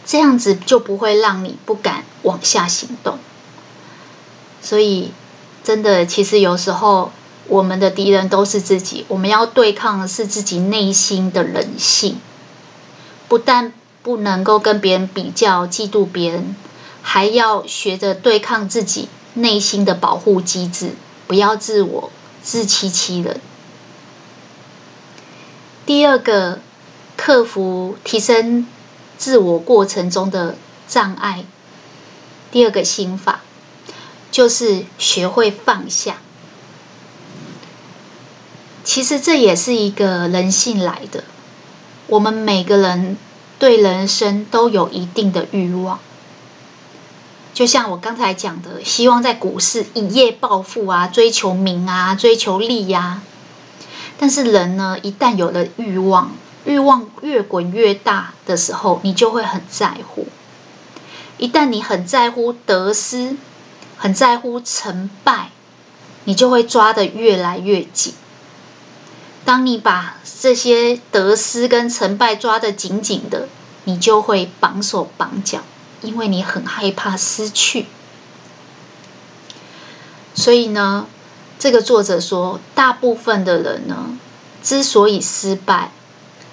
[0.06, 3.18] 这样子就不会让你不敢往下行动。
[4.62, 5.14] 所以，
[5.64, 7.12] 真的，其实有时候
[7.48, 12.20] 我们的敌人都是自己，我们要对抗的是自己内心的人性。
[13.28, 16.56] 不但不能够跟别人比较、嫉妒别人，
[17.02, 20.96] 还要学着对抗自己内心的保护机制，
[21.28, 23.40] 不要自我自欺欺人。
[25.86, 26.60] 第二个，
[27.18, 28.68] 克服提升
[29.18, 30.56] 自我过程中的
[30.88, 31.46] 障碍。
[32.52, 33.42] 第二个心法。
[34.32, 36.22] 就是学会放下，
[38.82, 41.26] 其实这也是一个人性来的。
[42.08, 43.18] 我们每个人
[43.60, 46.00] 对人生都有一定的欲望，
[47.62, 53.22] 就像我刚才讲的，希望在股市一夜暴富啊，追求名啊，追求利呀。
[54.18, 56.32] 但是人呢，一旦有了欲望，
[56.66, 60.26] 欲望越滚越大的时候，你就会很在乎。
[61.38, 63.38] 一旦你很在乎得失。
[63.96, 65.52] 很在乎成败，
[66.24, 68.16] 你就会抓得越来越紧。
[69.46, 73.48] 当你把这些得失跟成败抓得紧紧的，
[73.84, 75.60] 你就会绑手绑脚，
[76.02, 77.88] 因为你很害怕失去。
[80.34, 81.08] 所以呢，
[81.60, 84.18] 这个作者说，大部分的人呢，
[84.64, 85.92] 之所以失败，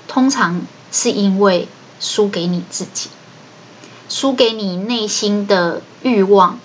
[0.07, 1.69] 通常是因为
[2.01, 3.11] 输给你自己，
[4.09, 6.61] 输给你内心的欲望。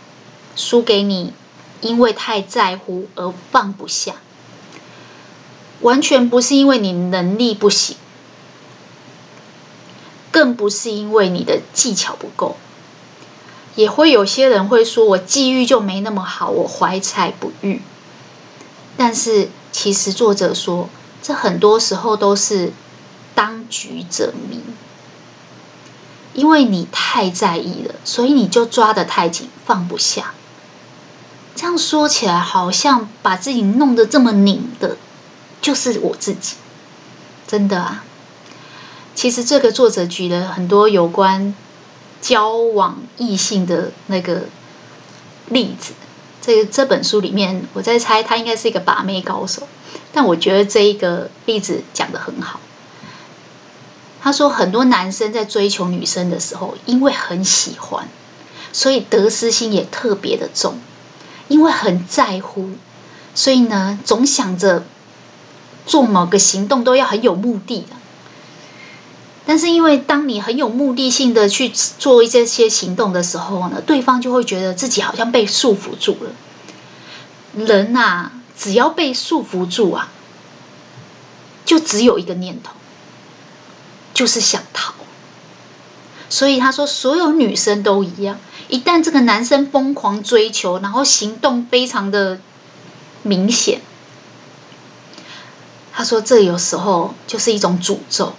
[0.56, 1.34] 输给你，
[1.82, 4.13] 因为太在乎而放不下，
[5.82, 7.98] 完全不是因为你能力不行，
[10.32, 12.56] 更不是因为你的技巧不够。
[13.76, 17.82] 也会有些人会说，我际遇就没那么好，我怀才不遇。
[18.96, 20.90] 但是其实作者说，
[21.22, 22.72] 这很多时候都是
[23.34, 24.62] 当局者迷，
[26.34, 30.34] 因为你太在意了，所以你就抓得太紧，放不下。
[31.56, 34.98] 这样说起来，好像把自己弄得这么拧的，
[35.62, 36.56] 就是我自己，
[37.48, 38.04] 真的啊。
[39.16, 41.56] 其实这个作者举了很多有关
[42.24, 44.44] 交往异性的那个
[45.50, 45.94] 例子。
[46.42, 49.68] 这个这本书里面，我在猜他应该是一个把妹高手，
[50.12, 52.60] 但我觉得这一个例子讲的很好。
[54.22, 58.08] 他说，很多男生在追求女生的时候，因为很喜欢，
[58.72, 60.80] 所以得失心也特别的重。
[61.50, 62.70] 因为很在乎，
[63.36, 64.86] 所以呢，总想着
[65.86, 67.96] 做某个行动都要很有目的的。
[69.45, 76.32] 但是，因为当你很有目的性的去做这些行动的时候呢，对方就会觉得自己好像被束缚住了。
[77.53, 80.10] 人呐，只要被束缚住啊，
[81.65, 82.71] 就只有一个念头，
[84.13, 84.93] 就是想逃。
[86.29, 88.39] 所以他说，所有女生都一样。
[88.69, 92.39] 一旦这个男生疯狂追求，然后行动非常的
[93.23, 93.82] 明显，
[95.91, 98.34] 他说这有时候就是一种诅咒。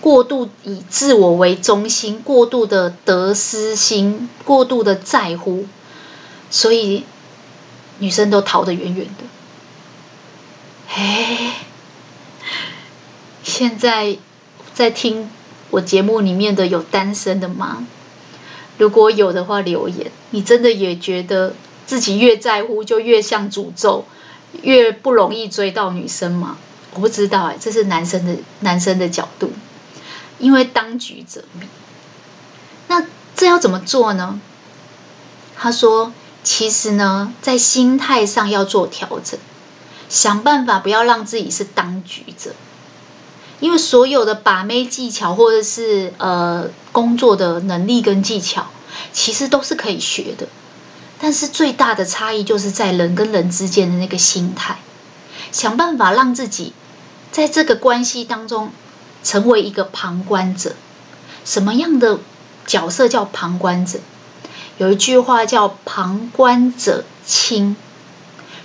[0.00, 5.66] 过度以自我为中心，过度的得失心，过度的在乎，
[6.50, 7.04] 所以
[7.98, 9.24] 女生都逃得远远的。
[10.92, 11.54] 哎，
[13.42, 14.16] 现在
[14.74, 15.30] 在听
[15.70, 17.86] 我节目里面的有单身的吗？
[18.78, 20.10] 如果有的话，留言。
[20.30, 21.54] 你真的也觉得
[21.86, 24.06] 自己越在乎，就越像诅咒，
[24.62, 26.56] 越不容易追到女生吗？
[26.94, 29.52] 我不知道哎，这是男生的男生的角度，
[30.40, 31.66] 因为当局者迷。
[32.88, 33.04] 那
[33.36, 34.40] 这要怎么做呢？
[35.56, 39.38] 他说，其实呢，在心态上要做调整，
[40.08, 42.54] 想办法不要让自己是当局者。
[43.60, 48.68] 因为所有的把妹技巧，或者是呃工作的能力跟技巧，
[49.12, 50.48] 其实都是可以学的。
[51.20, 54.78] 但是最大的差异就是在人跟人之间的那个心态，
[55.52, 56.72] 想办法让自己
[57.30, 58.72] 在这个关系当中
[59.22, 60.74] 成为一个旁观者。
[61.44, 62.18] 什么样的
[62.66, 63.98] 角色叫旁观者？
[64.78, 67.76] 有一句话叫“旁观者清”，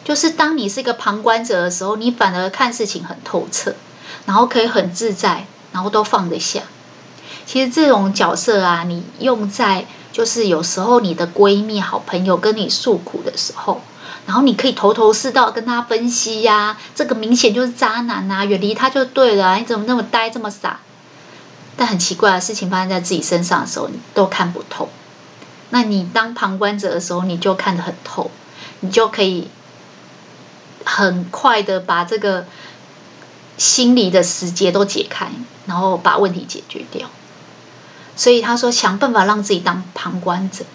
[0.06, 3.76] 就是当你是一个旁观者的时候，你反而看事情很透彻。
[4.26, 6.62] 然后可以很自在，然后都放得下。
[7.46, 13.82] 其实这种角色啊，你用在就是有时候你的闺蜜、好朋友跟你诉苦的时候，
[14.26, 19.56] 然后你可以头头是道跟他分析呀、啊，这个明显就是渣男啊，远离他就对了。
[19.58, 20.80] 你怎么那么呆，这么傻？
[21.78, 24.90] 但很奇怪的事情发生在自己身上的时候，你都看不透。
[25.70, 28.32] 那你当旁观者的时候，你就看得很透，
[28.80, 29.50] 你就可以
[30.84, 32.46] 很快的把这个。
[33.58, 35.32] 心里的死结都解开，
[35.66, 37.10] 然后把问题解决掉。
[38.14, 40.66] 所以他说，想办法让自己当旁观者。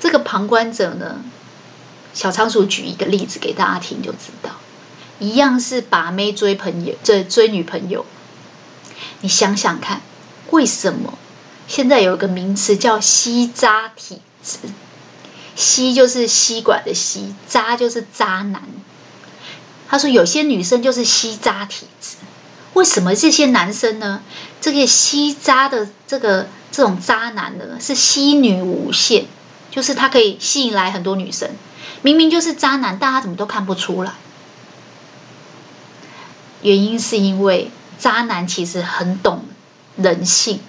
[0.00, 1.20] 这个旁观者呢，
[2.16, 4.52] 小仓鼠举一个例子给大家听就知道，
[5.18, 8.06] 一样是把妹追朋友，追追女朋友。
[9.20, 10.00] 你想想看，
[10.48, 11.18] 为什么
[11.68, 14.56] 现在有一个名词叫吸渣体质？
[15.56, 18.62] 吸就是吸管的吸，渣就是渣男。
[19.86, 22.16] 他说有些女生就是吸渣体质，
[22.72, 24.22] 为什么这些男生呢？
[24.62, 29.26] 这个吸渣的这个这种渣男呢，是吸女无限，
[29.70, 31.50] 就是他可以吸引来很多女生，
[32.02, 34.12] 明明就是渣男，但他怎么都看不出来。
[36.62, 39.44] 原因是因为渣男其实很懂
[39.96, 40.60] 人性，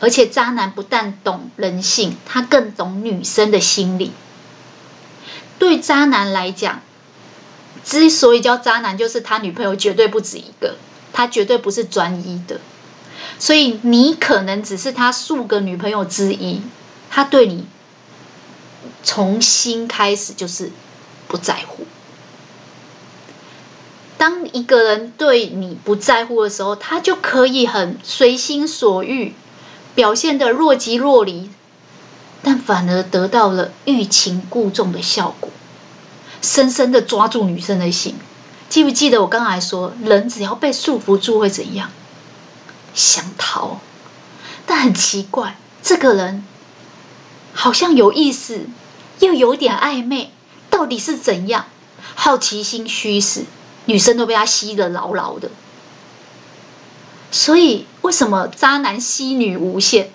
[0.00, 4.12] 而且渣男不但懂人性，他更懂女生的心理。
[5.58, 6.80] 对渣男来讲，
[7.84, 10.76] 之所以叫渣男，就是他女朋友绝对不止一个，
[11.12, 12.60] 他绝对不是专一的，
[13.38, 16.62] 所以你可能只是他数个女朋友之一，
[17.10, 17.66] 他对你
[19.02, 20.70] 从心开始就是
[21.28, 21.86] 不在乎。
[24.18, 29.34] 当一个人对你不在乎的时候，他就可以很随心所欲，
[29.94, 31.50] 表现得若即若离，
[32.42, 35.50] 但反而得到了欲擒故纵的效果。
[36.40, 38.16] 深深的抓住女生的心，
[38.68, 41.90] 记不记得我刚才说，人只要被束缚住会怎样？
[42.94, 43.80] 想逃，
[44.64, 46.44] 但很奇怪，这个人
[47.56, 48.66] 好像有意思，
[49.20, 50.30] 又有点暧昧，
[50.68, 51.64] 到底是怎样？
[52.14, 53.46] 好奇心驱使，
[53.86, 55.50] 女生都被他吸得牢牢的。
[57.30, 60.10] 所以，为什么渣男吸女无限？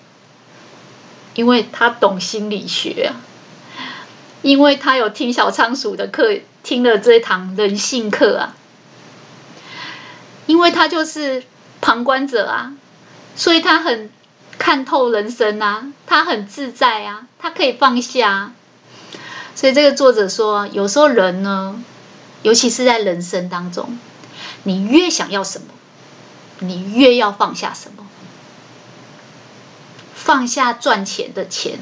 [1.34, 3.12] 因为他懂心理学。
[4.42, 8.56] 因为他有听小仓鼠的课，听了这一堂人性课啊。
[10.46, 11.44] 因为他就是
[11.80, 12.74] 旁观者啊，
[13.36, 14.10] 所以他很
[14.62, 18.52] 看透人生啊，他很自在啊，他可以放下。
[19.56, 21.82] 所以这个作者说，有时候人呢，
[22.42, 23.98] 尤其是在人生当中，
[24.62, 25.66] 你越想要什么，
[26.60, 28.06] 你越要放下什么，
[30.14, 31.80] 放下赚钱的钱，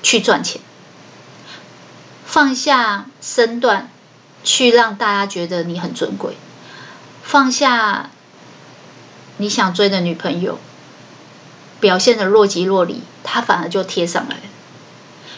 [0.00, 0.60] 去赚钱。
[2.24, 3.90] 放下身段，
[4.44, 6.34] 去让大家觉得你很尊贵；
[7.24, 8.10] 放下
[9.38, 10.60] 你想追的女朋友，
[11.80, 14.36] 表现的若即若离，他反而就贴上来。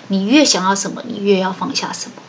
[0.09, 2.23] 你越想要什么，你越要放下什么，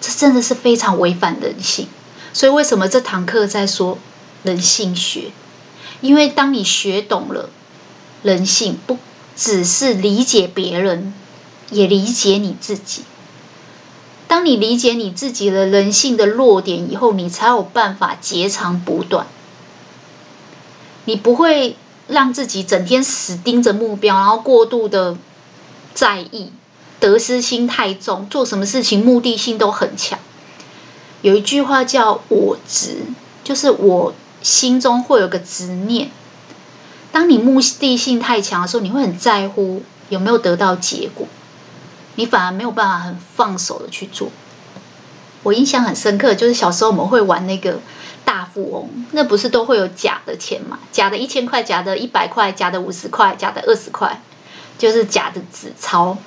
[0.00, 1.88] 这真的是非常违反人性。
[2.32, 3.98] 所以为什么这堂课在说
[4.42, 5.30] 人性学？
[6.02, 7.48] 因为当你学懂了
[8.22, 8.98] 人性，不
[9.34, 11.14] 只是理解别人，
[11.70, 13.04] 也理解你自己。
[14.28, 19.26] 当你理解你自己的人性的弱点以后，你才有办法截长补短。
[21.06, 21.76] 你不会
[22.08, 25.16] 让自己整天死盯着目标，然后过度的
[25.94, 26.52] 在意，
[27.00, 30.18] 得失心太重，做什么事情目的性都很强。
[31.22, 32.98] 有一句话叫“我执”，
[33.42, 36.10] 就是我心中会有个执念。
[37.10, 41.26] 当你目的性太强的时候，你会很在乎有没有得到结果。
[42.14, 44.30] 你反而没有办法很放手的去做。
[45.42, 47.78] 我印象很深刻，就是小时候我们会玩那个
[48.26, 50.80] 大富翁，那不是都会有假的钱嘛？
[50.90, 54.20] 假的一千块，假的一百块，假的五十块，假的二十块，
[54.76, 56.18] 就是假的纸钞。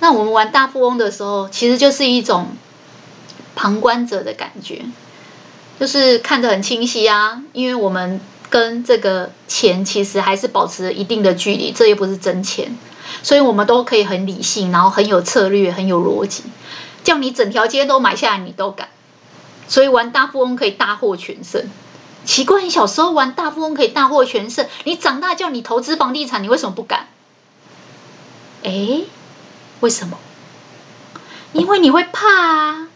[0.00, 2.48] 那我们玩大富翁的时候，其实就是一种
[3.54, 4.82] 旁观者的感觉，
[5.78, 8.18] 就是看得很清晰啊，因为我们
[8.48, 12.76] 跟这个钱其实还是保持了一定的距离，这又不是真钱。
[13.22, 16.44] 所以我们都可以很理性，然后很有策略，很有逻辑，
[17.04, 18.88] 叫你整条街都买下来，你都敢。
[19.70, 21.70] 所以玩大富翁可以大获全胜。
[22.26, 27.08] 奇怪，你小时候玩大富翁可以大获全胜，你长大叫你投资房地产，你为什么不敢？
[28.64, 29.04] 诶，
[29.80, 30.18] 为什么？
[31.52, 32.88] 因为你会怕啊，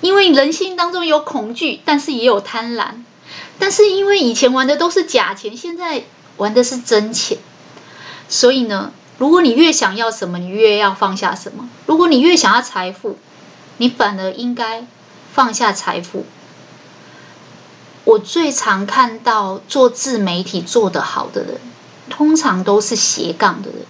[0.00, 3.04] 因为人性当中有恐惧，但是也有贪婪。
[3.58, 6.04] 但是因为以前玩的都是假钱，现在
[6.38, 7.38] 玩的是真钱，
[8.28, 11.68] 所以呢，如果你越想要什么，你越要放下什么。
[11.86, 13.16] 如果你越想要财富，
[13.76, 14.86] 你反而应该
[15.36, 16.24] 放下财富。
[18.04, 21.60] 我最常看到做自媒体做得好的人，
[22.08, 23.80] 通常都是斜杠的人。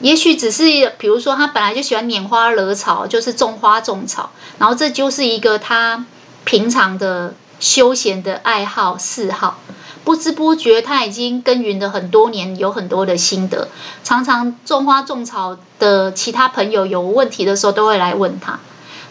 [0.00, 6.04] 也许只是，比如说他本来就喜欢拈花惹草，就是种花种草，然后这就是一个他
[6.44, 9.58] 平常的休闲的爱好嗜好。
[10.04, 13.68] 不知不觉，他已经耕耘了很多年，有很多的心得。
[14.04, 18.60] 常常种花种草的其他朋友有问题的时候，都会来问他。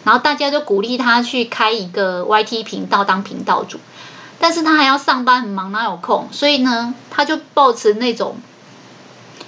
[0.04, 3.78] 然后大家就鼓励他去开一个 YT 频道当频道主，
[4.38, 6.28] 但是他还要上班很忙，哪有空？
[6.32, 8.36] 所以呢，他就抱持那种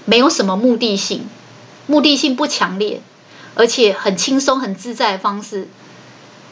[0.05, 1.27] 没有什么目的性、
[1.87, 3.01] 目的性不强烈，
[3.55, 5.69] 而且很轻松、很自在的方式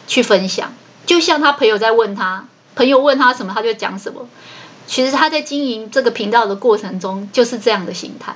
[0.06, 0.72] 去分享。
[1.04, 2.46] 就像他朋友在问他，
[2.76, 4.28] 朋友问他什么，他就讲什么。
[4.86, 8.34] 其实他在经营这个频道的过程中，就是这样的心态。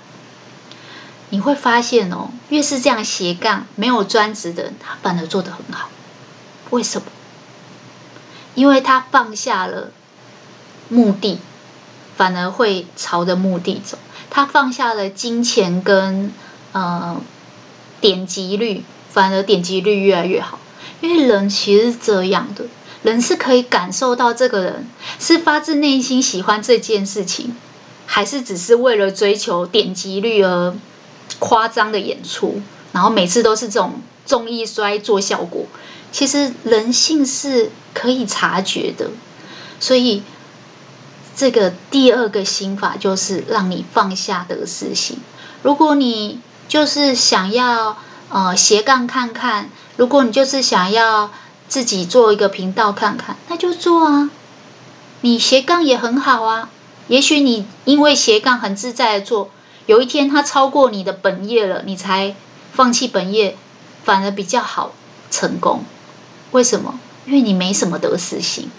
[1.32, 5.88] 你会发现哦，越是这样斜杠没有专职的人，他反而做得很好。
[6.68, 7.06] 为什么？
[8.54, 9.92] 因为他放下了
[10.90, 11.38] 目的，
[12.18, 13.96] 反而会朝着目的走。
[14.28, 16.34] 他放下了金钱跟
[16.72, 17.18] 呃
[18.02, 20.58] 点击率，反而点击率越来越好。
[21.00, 22.66] 因为人其实是这样的，
[23.02, 24.86] 人是可以感受到这个人
[25.18, 27.56] 是发自内心喜欢这件事情，
[28.04, 30.74] 还是只是为了追求点击率而。
[31.42, 32.62] 夸张的演出，
[32.92, 35.66] 然后每次都是这种综艺摔做效果。
[36.12, 39.10] 其实人性是可以察觉的，
[39.80, 40.22] 所以
[41.34, 45.18] 这个第二个心法就是让你放下得失心。
[45.64, 46.38] 如果你
[46.68, 47.96] 就是想要
[48.30, 51.32] 呃斜杠看看，如果你就是想要
[51.66, 54.30] 自己做一个频道看看，那就做啊。
[55.22, 56.68] 你斜杠也很好啊，
[57.08, 59.50] 也许你因为斜杠很自在的做。
[59.86, 62.36] 有一天，他超过你的本业了，你才
[62.72, 63.56] 放弃本业，
[64.04, 64.94] 反而比较好
[65.30, 65.84] 成功。
[66.52, 67.00] 为什么？
[67.26, 68.70] 因为你没什么得失心，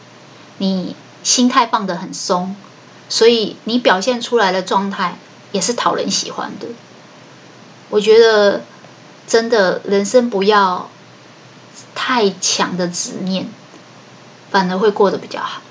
[0.59, 2.55] 你心态放得很松，
[3.09, 5.17] 所以你表现出来的状态
[5.51, 6.67] 也是讨人喜欢的。
[7.89, 8.61] 我觉得，
[9.27, 10.89] 真的人生不要
[11.93, 13.47] 太强的执念，
[14.51, 15.61] 反而会过得比较好。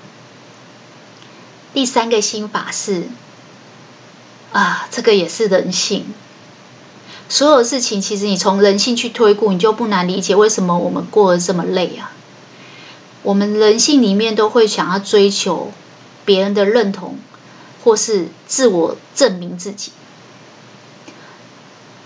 [1.73, 3.07] 第三个心法是。
[4.53, 6.13] 啊，这个也是人性。
[7.27, 12.11] 所有事情，其实你从人性去推估，你就不难理解为什么我们过得这么累啊。
[13.23, 15.71] 我们人性里面都会想要追求
[16.25, 17.17] 别人的认同，
[17.83, 19.91] 或是自我证明自己。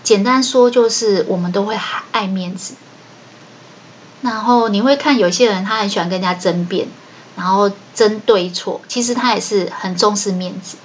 [0.02, 1.78] 简单说，就是我们都会
[2.12, 2.74] 爱面子。
[4.22, 6.88] 然后你会看有些人，他很喜欢跟人家争辩，
[7.36, 10.76] 然后争对错，其实他也是很重视面子。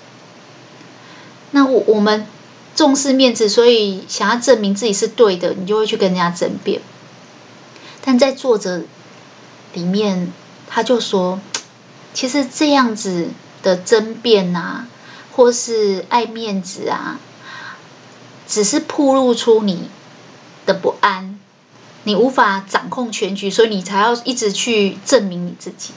[1.55, 2.27] 那我我们
[2.75, 6.81] 重视面子，所以想要证明自己是对的，你就会去跟人家争辩。
[8.03, 8.81] 但在作者
[9.73, 10.33] 里面，
[10.67, 11.39] 他就说，
[12.13, 13.27] 其实这样子
[13.61, 14.87] 的争辩啊，
[15.31, 17.19] 或是爱面子啊，
[18.47, 19.89] 只是暴露出你
[20.65, 21.39] 的不安，
[22.03, 25.93] 你无法掌控全局，所以你才要一直去证明你自己。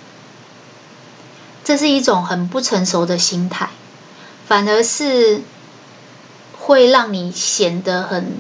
[1.65, 3.71] 这是一种很不成熟的心态。
[4.47, 5.43] 反而是
[6.59, 8.39] 会让你显得很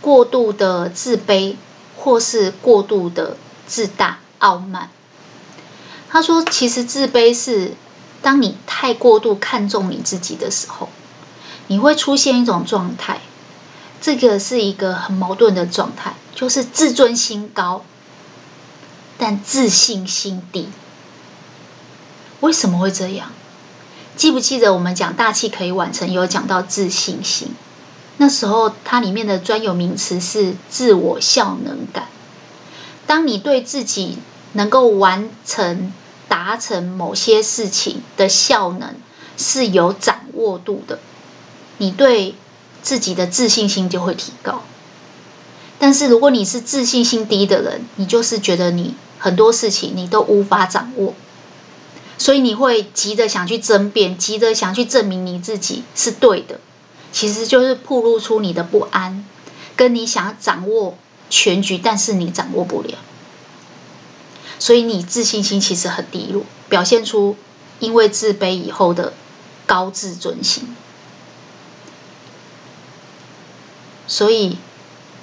[0.00, 1.56] 过度的自卑，
[1.96, 3.36] 或是过度的
[3.66, 4.90] 自大、傲慢。
[6.10, 7.72] 他说：“其实自卑是
[8.22, 10.88] 当你太过度看重你自己的时候，
[11.66, 13.20] 你会出现一种状态。
[14.00, 17.84] 这个是一个很矛盾的状态，就是自尊心高，
[19.18, 20.68] 但自信心低。
[22.40, 23.32] 为什么会这样？”
[24.18, 27.54] 记不记得我们讲大器可以晚成，有讲到自信心？
[28.16, 32.08] 那时候它里面的专有名词是自我效能感。
[33.06, 34.18] 当你对自己
[34.54, 35.92] 能够完成、
[36.26, 38.96] 达成某些事情的效能
[39.36, 40.98] 是有掌握度的，
[41.76, 42.34] 你对
[42.82, 44.62] 自己的自信心就会提高。
[45.78, 51.14] 但是如果你是自信心低的人，你就是觉得你很多事情你都无法掌握。
[52.18, 56.58] 所以你会急着想去争辩，急着想去证明你自己是对的，
[57.12, 59.24] 其实就是暴露出你的不安，
[59.76, 60.98] 跟你想要掌握
[61.30, 62.98] 全局，但是你掌握不了。
[64.58, 67.36] 所以你自信心其实很低落，表现出
[67.78, 69.12] 因为自卑以后的
[69.64, 70.74] 高自尊心。
[74.08, 74.58] 所以，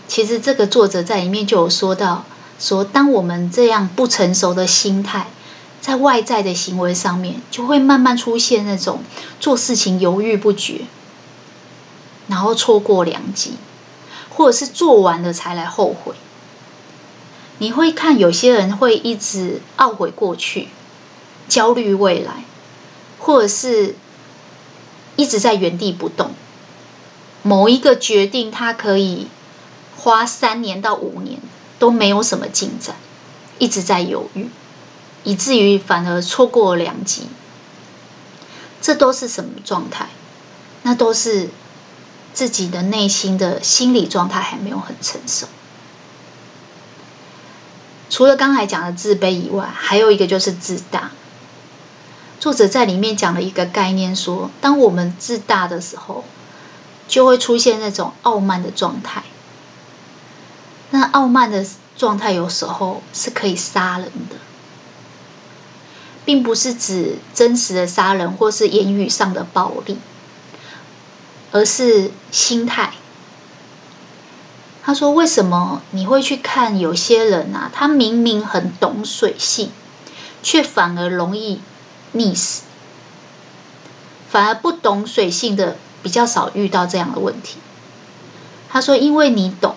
[0.07, 2.23] 其实这个作者在里面就有说到，
[2.57, 5.27] 说当我们这样不成熟的心态。
[5.85, 9.03] 在外在的行为上面，就会慢慢出现那种
[9.39, 10.81] 做事情犹豫不决，
[12.27, 13.53] 然后错过良机，
[14.31, 16.15] 或者是做完了才来后悔。
[17.59, 20.69] 你会看有些人会一直懊悔过去，
[21.47, 22.45] 焦虑未来，
[23.19, 23.93] 或者是
[25.15, 26.31] 一直在原地不动。
[27.43, 29.27] 某一个决定，他可以
[29.95, 31.39] 花三年到五年
[31.77, 32.95] 都没有什么进展，
[33.59, 34.49] 一直在犹豫。
[35.25, 37.27] 以至于反而错过了良机，
[38.81, 40.07] 这都是什么状态？
[40.83, 41.49] 那都是
[42.33, 45.47] 自己的内心的心理状态还没有很成熟。
[48.09, 51.11] 除了刚才讲的自卑以外，还有一个就是自大。
[52.39, 56.23] 作者在里面讲了一个概念，说当我们自大的时候，
[57.07, 59.23] 就会出现那种傲慢的状态。
[60.91, 61.65] 那傲慢的
[61.97, 64.35] 状态有时候是可以杀人的，
[66.25, 69.97] 并不是指真实的杀人或是言语上的暴力，
[71.51, 72.93] 而是心态。
[74.83, 77.71] 他说：“为什么你会去看有些人啊？
[77.73, 79.71] 他明明很懂水性，
[80.43, 81.59] 却反而容易
[82.13, 82.63] 溺死。
[84.29, 87.57] 反而不懂水性的比较少遇到这样的问题。”
[88.69, 89.75] 他说：“因为你懂，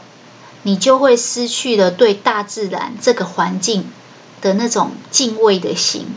[0.64, 3.90] 你就会失去了对大自然这个环境
[4.42, 6.08] 的那种敬畏的心。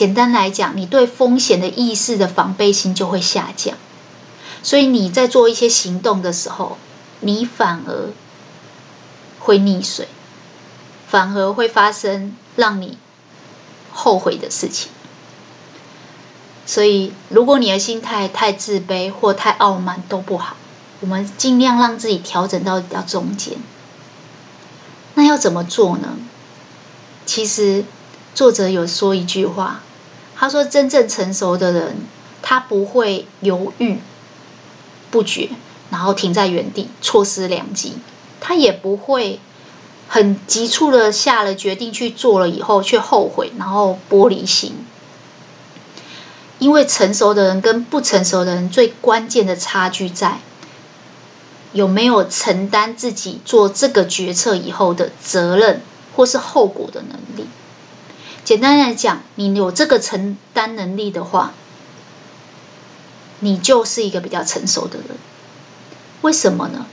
[0.00, 3.76] 简单来讲，你对风险的意识的防备心就会下降。
[4.62, 6.78] 所以你在做一些行动的时候。”
[7.22, 8.08] 你反而
[9.40, 10.08] 会溺水，
[11.06, 12.96] 反而会发生让你
[13.92, 14.90] 后悔的事情。
[16.64, 20.56] 所以，如果你的心态太自卑或太傲慢都不好，
[21.00, 23.58] 我们尽量让自己调整到比较中间。
[25.12, 26.16] 那要怎么做呢？
[27.26, 27.84] 其实，
[28.34, 29.82] 作者有说一句话，
[30.40, 31.98] 他说：“真正成熟的人，
[32.40, 33.98] 他不会犹豫
[35.10, 35.50] 不决。”
[35.92, 37.98] 然后停在原地，错失良机。
[38.40, 39.38] 他也不会
[40.08, 44.76] 很急促的下了决定去做了以后却后悔，然后玻璃心。
[46.58, 50.38] 因为成熟的人跟不成熟的人最关键的差距在
[51.72, 55.82] 有没有承担自己做这个决策以后的责任
[56.16, 57.46] 或是后果的能力。
[58.50, 61.52] 简单来讲，你有这个承担能力的话，
[63.38, 65.10] 你就是一个比较成熟的人。
[66.22, 66.84] 为什么呢？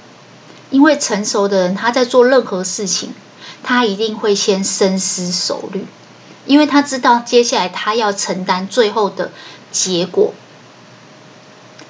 [0.70, 3.12] 因为成熟的人，他在做任何事情，
[3.64, 5.88] 他一定会先深思熟虑，
[6.46, 9.32] 因为他知道接下来他要承担最后的
[9.72, 10.36] 结果，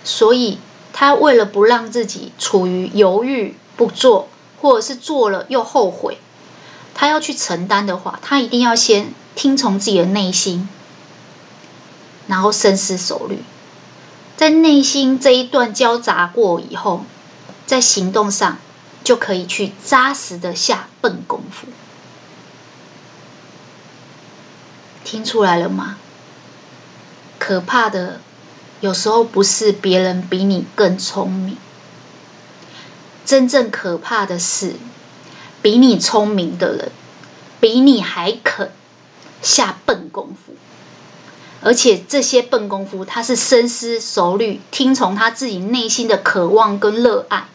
[0.06, 0.60] 所以
[0.94, 4.30] 他为了不让自己处于犹豫不做，
[4.62, 6.20] 或者是做了又后悔，
[6.94, 10.68] 他要去承担的话，他一定要先听从自己的内心，
[12.28, 13.44] 然后深思熟虑，
[14.36, 17.06] 在内心这一段交杂过以后。
[17.66, 18.60] 在行动上
[19.04, 21.68] 就可以去扎实的下笨功夫，
[25.04, 25.98] 听出来了吗？
[27.38, 28.22] 可怕的
[28.80, 31.58] 有时候不是别人比你更聪明，
[33.26, 34.76] 真正可怕的是
[35.62, 36.92] 比你聪明的人
[37.60, 38.72] 比你还肯
[39.42, 40.54] 下笨功夫，
[41.62, 47.48] 而且这些笨功夫他是深思熟虑，听从他自己内心的渴望跟热爱。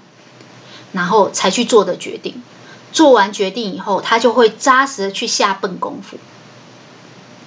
[0.92, 2.42] 然后才去做的决定，
[2.92, 6.18] 做完决定以后，他就会扎实的去下笨功夫，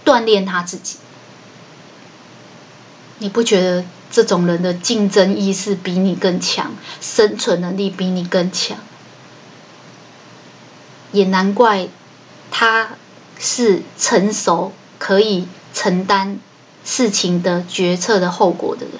[0.04, 0.98] 锻炼他自己。
[3.20, 8.80] 你不觉得这种人的竞争意识比你更强，生存能力比你更强？
[11.12, 11.88] 也难怪
[12.50, 12.90] 他
[13.38, 16.40] 是成熟，可以承担
[16.84, 18.94] 事情的决策的后果的人。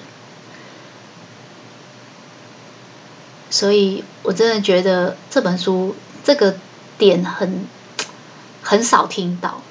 [3.48, 6.56] 所以我真的觉得这本书这个
[6.98, 7.66] 点很
[8.62, 9.62] 很少听到。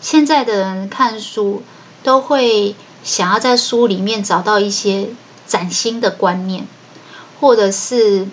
[0.00, 1.62] 现在的人看书
[2.02, 5.10] 都会想要在书里面找到一些
[5.46, 6.66] 崭新的观念，
[7.40, 8.26] 或者是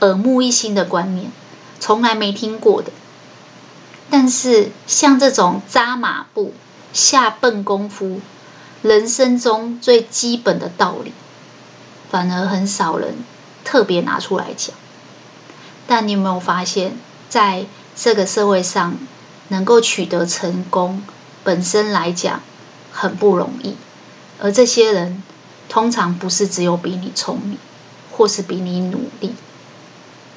[0.00, 1.30] 耳目一新的观念，
[1.78, 2.90] 从来没听过的。
[4.12, 6.52] 但是像这种扎马步、
[6.92, 8.20] 下笨功夫，
[8.82, 11.14] 人生中最基本的道理，
[12.10, 13.14] 反而很少人。
[13.64, 14.74] 特别拿出来讲，
[15.86, 16.98] 但你有没有发现，
[17.30, 17.64] 在
[17.96, 18.98] 这个社会上，
[19.48, 21.02] 能够取得成功，
[21.42, 22.42] 本身来讲
[22.92, 23.76] 很不容易。
[24.40, 25.22] 而这些人，
[25.70, 27.56] 通常不是只有比你聪明，
[28.10, 29.32] 或是比你努力，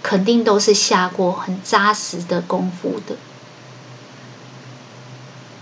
[0.01, 3.17] 肯定都是下过很扎实的功夫的。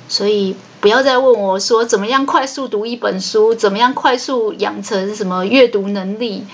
[0.10, 6.46] 所以，不要再问我说，怎么样快速读一本书，怎么样快速养成什么阅读能力。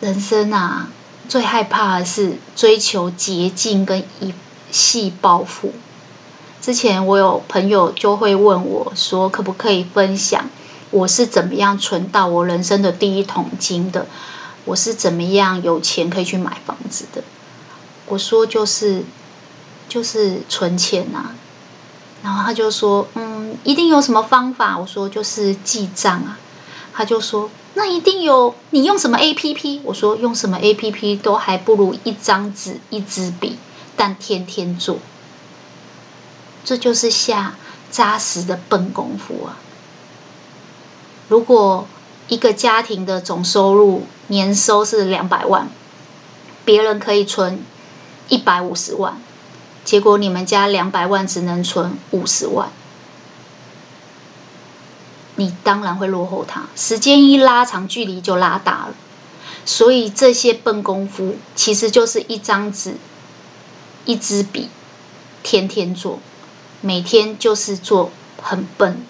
[0.00, 0.88] 人生啊，
[1.28, 4.32] 最害怕的是追求捷径跟一
[4.70, 5.72] 系暴富。
[6.60, 10.48] 之前我有朋友就会问我说，可不可以分享
[10.90, 14.06] 我是怎么样存到我人生的第一桶金的？
[14.64, 17.22] 我是怎么样有钱可以去买房子的？
[18.06, 19.02] 我说就是
[19.88, 21.34] 就是存钱啊。
[22.22, 24.78] 然后他就说，嗯，一定有什么方法？
[24.78, 26.38] 我说就是记账啊。
[26.92, 27.50] 他就说。
[27.74, 29.82] 那一定有，你用什么 APP？
[29.84, 33.56] 我说用什么 APP 都还不如一张纸、一支笔，
[33.94, 34.98] 但天天做，
[36.64, 37.54] 这就是下
[37.88, 39.58] 扎实的笨功夫啊！
[41.28, 41.86] 如果
[42.26, 45.68] 一个家庭的总收入年收是两百万，
[46.64, 47.62] 别人可以存
[48.28, 49.22] 一百五十万，
[49.88, 52.68] 结果你们家两百万只能存五十万，
[55.36, 56.66] 你当然会落后他。
[56.76, 58.94] 时间一拉长，距离就拉大了。
[59.64, 62.96] 所以这些笨功夫，其实就是一张纸、
[64.04, 64.68] 一支笔，
[65.42, 66.18] 天天做，
[66.82, 68.10] 每天就是做
[68.42, 69.02] 很笨、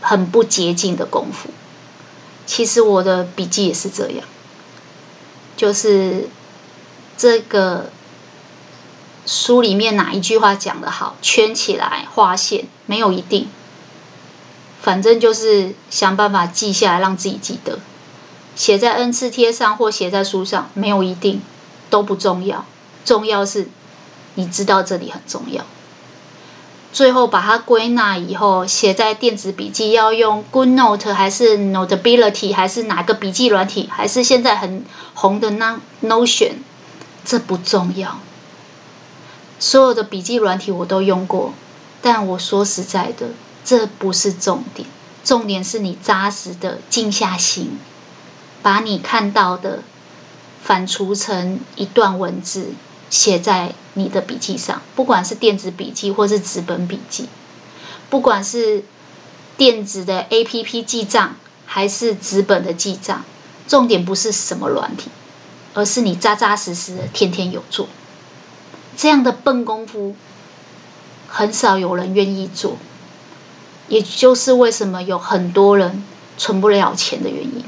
[0.00, 1.50] 很不洁净的功夫。
[2.46, 4.24] 其实我的笔记也是这样，
[5.56, 6.28] 就是
[7.16, 7.90] 这个
[9.30, 13.46] 书里面哪一句话讲的好，圈起来划线，没有一定，
[14.80, 17.78] 反正就是想办法记下来，让自己记得。
[18.56, 21.42] 写在 N 次贴上或写在书上，没有一定，
[21.90, 22.64] 都不重要。
[23.04, 23.68] 重要是，
[24.36, 25.62] 你知道这里很重要。
[26.90, 36.52] 最后把它归纳以后，写在电子笔记要用 GoodNote 还是 Notability 还是哪个笔记软体，还是现在很红的那 Notion，
[37.26, 38.18] 这不重要。
[39.58, 41.52] 所有的笔记软体我都用过，
[42.00, 43.30] 但我说实在的，
[43.64, 44.88] 这不是重点。
[45.24, 47.78] 重点是你扎实的静下心。
[48.60, 49.84] 把你看到的
[50.62, 52.72] 反刍成一段文字，
[53.08, 57.28] 写在你的笔记上，不管是电子笔记或是纸本笔记，
[58.10, 58.84] 不管是
[59.56, 61.36] 电子的 APP 记账
[61.66, 63.24] 还是纸本的记账，
[63.68, 65.08] 重点不是什么软体，
[65.74, 67.88] 而是你扎扎实实的天天有做。
[68.98, 70.16] 这样的笨功夫，
[71.28, 72.76] 很少有人愿意做，
[73.86, 76.02] 也就是为什么有很多人
[76.36, 77.64] 存不了钱的原因。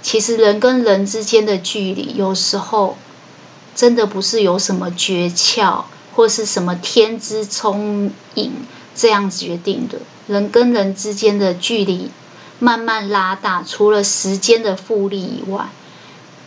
[0.00, 2.96] 其实人跟人之间的距离，有时候
[3.74, 5.82] 真的不是有什么诀窍
[6.14, 8.52] 或是什么天资聪颖
[8.94, 9.98] 这样决定的。
[10.26, 12.10] 人跟人之间的距离
[12.58, 15.68] 慢慢拉大，除了时间的复利以外，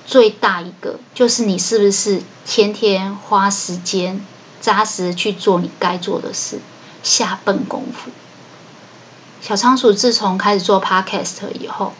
[0.06, 4.26] 最大一个就是你是不是天天花时间
[4.60, 6.60] 扎实去做你该做的事，
[7.04, 8.12] 下笨功夫。
[9.42, 11.94] 小仓鼠自从开始做 Podcast 以后。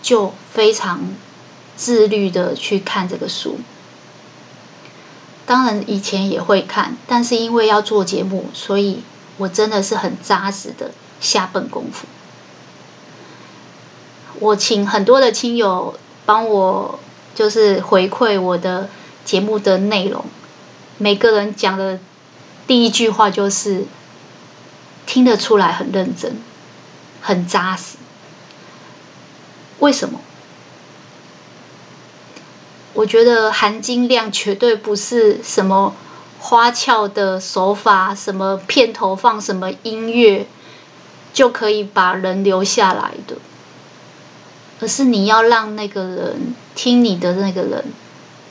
[0.00, 1.12] 就非常
[1.76, 3.58] 自律的去看这个书，
[5.44, 9.02] 当然以前也会看，但是因为要做节目，所以
[9.38, 12.06] 我真的是很扎实的下笨功夫。
[14.38, 16.98] 我请很多的亲友帮我，
[17.34, 18.90] 就是回馈我的
[19.24, 20.26] 节目的内容，
[20.98, 21.98] 每个人讲的
[22.66, 23.86] 第一句话就是
[25.06, 26.36] 听得出来很认真，
[27.22, 27.96] 很扎实。
[29.78, 30.20] 为什么？
[32.92, 35.94] 我觉得含金量绝对不是什么
[36.38, 40.46] 花俏的手法，什么片头放什么音乐
[41.32, 43.36] 就可以把人留下来的，
[44.80, 47.84] 而是你要让那个人听你的那个人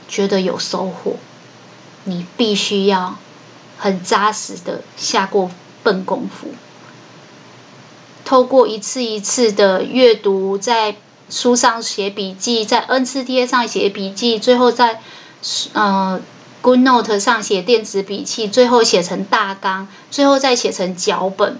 [0.07, 1.17] 觉得有收获，
[2.03, 3.17] 你必须要
[3.77, 5.49] 很扎实的下过
[5.83, 6.49] 笨功夫，
[8.25, 10.95] 透过一次一次的阅读，在
[11.29, 15.01] 书上写笔记，在 N 次贴上写笔记，最后在
[15.73, 16.19] 呃
[16.61, 21.59] GoodNote 上写电子笔记，最后写成大纲，最后再写成脚本，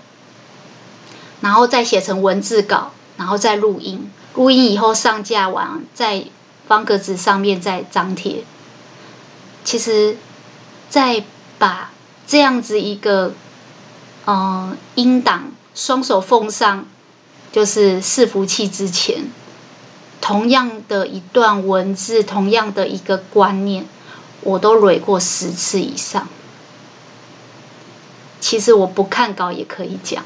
[1.41, 4.11] 然后再写成文字稿，然后再录音。
[4.37, 6.23] 录音以后上架完，在
[6.67, 8.43] 方格子上面再张贴。
[9.63, 10.15] 其实，
[10.91, 11.23] 在
[11.57, 11.89] 把
[12.27, 13.33] 这样子一个
[14.25, 16.85] 呃音档双手奉上，
[17.51, 19.25] 就是伺服器之前。
[20.21, 23.87] 同样的一段文字，同样的一个观念，
[24.41, 26.27] 我都捋过十次以上。
[28.39, 30.23] 其实我不看稿也可以讲，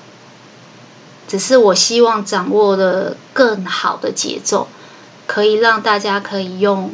[1.31, 4.67] 只是我希望掌握了更好的节奏，
[5.25, 6.93] 可以让大家可以用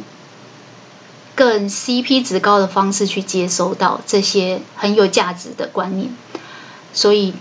[1.34, 6.12] 更 CP 值高的方式去接收到这些很有价值的观念。
[6.94, 7.34] 所以，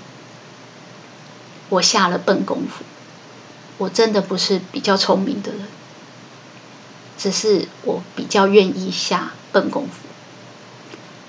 [1.69, 2.83] 我下了笨功夫。
[3.77, 5.67] 我真的不是比较聪明的人，
[7.15, 10.06] 只是我比较愿意下笨功夫。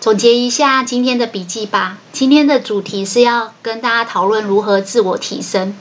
[0.00, 1.98] 总结一下今天的笔记吧。
[2.12, 5.76] 今天的主题是要跟大家讨论如何自我提升。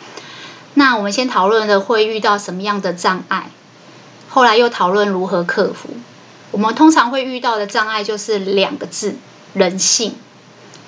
[0.74, 3.51] 那我们先讨论了会遇到什么样的障碍，
[4.28, 5.89] 后来又讨论如何克服。
[6.49, 9.18] 我们通常会遇到的障碍就是两个字：
[9.53, 10.15] 人性。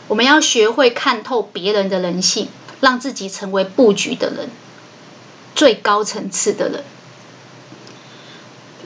[0.08, 2.48] 我们要学会看透别人的人性，
[2.82, 4.50] 让自己成为布局的人。
[5.54, 6.84] 最高层次的人。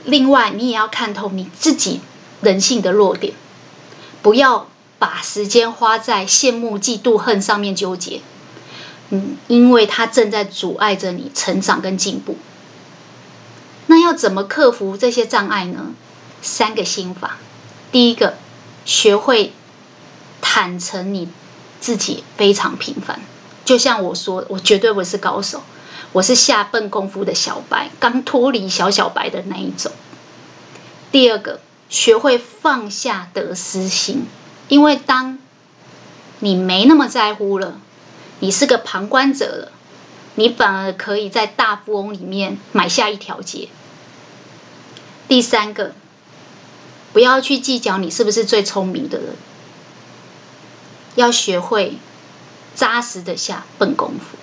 [0.04, 2.02] 另外，你也要看透你自己
[2.42, 3.32] 人性的弱点，
[4.24, 4.68] 不要
[4.98, 8.22] 把时间花在羡慕、嫉妒、恨上面纠结。
[9.10, 12.38] 嗯，因为它正在阻碍着你成长跟进步。
[13.86, 15.94] 那要怎么克服这些障碍呢？
[16.40, 17.36] 三个心法。
[17.92, 18.38] 第一个，
[18.86, 19.52] 学会
[20.40, 21.28] 坦诚你
[21.78, 23.20] 自己非常平凡。
[23.66, 25.62] 就像我说，我绝对不是高手，
[26.12, 29.92] 我是下笨功夫的小白，刚脱离小小白的那一种。
[31.12, 31.60] 第二个，
[31.94, 34.26] 学会放下得失心，
[34.66, 35.38] 因为当
[36.40, 37.78] 你没那么在乎了。
[38.40, 39.72] 你是个旁观者了，
[40.34, 43.68] 你反而可以在大富翁里面买下一条街。
[45.28, 45.92] 第三个，
[47.12, 49.36] 不要去计较你是不是最聪明的人，
[51.14, 51.96] 要学会
[52.74, 54.36] 扎实的下笨功夫。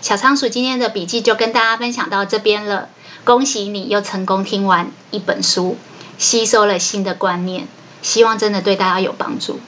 [0.00, 2.88] 小仓鼠今天的笔记就跟大家分享到这边了，
[3.24, 5.76] 恭喜你又成功听完一本书，
[6.18, 7.66] 吸收了新的观念，
[8.02, 9.60] 希望真的对大家有帮助。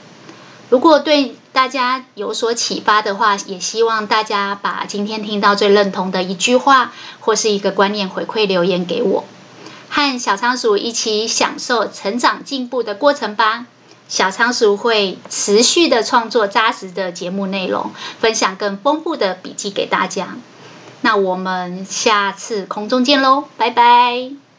[0.68, 9.24] 如果对大家有所启发的话，也希望大家把今天听到最认同的一句话或是一个观念回馈留言给我，
[9.88, 13.66] 和小仓鼠一起享受成长进步的过程吧。
[14.08, 20.36] 小仓鼠会持续的创作扎实的节目内容，分享更丰富的笔记给大家。
[21.02, 24.49] 那我们下次空中见喽，拜拜。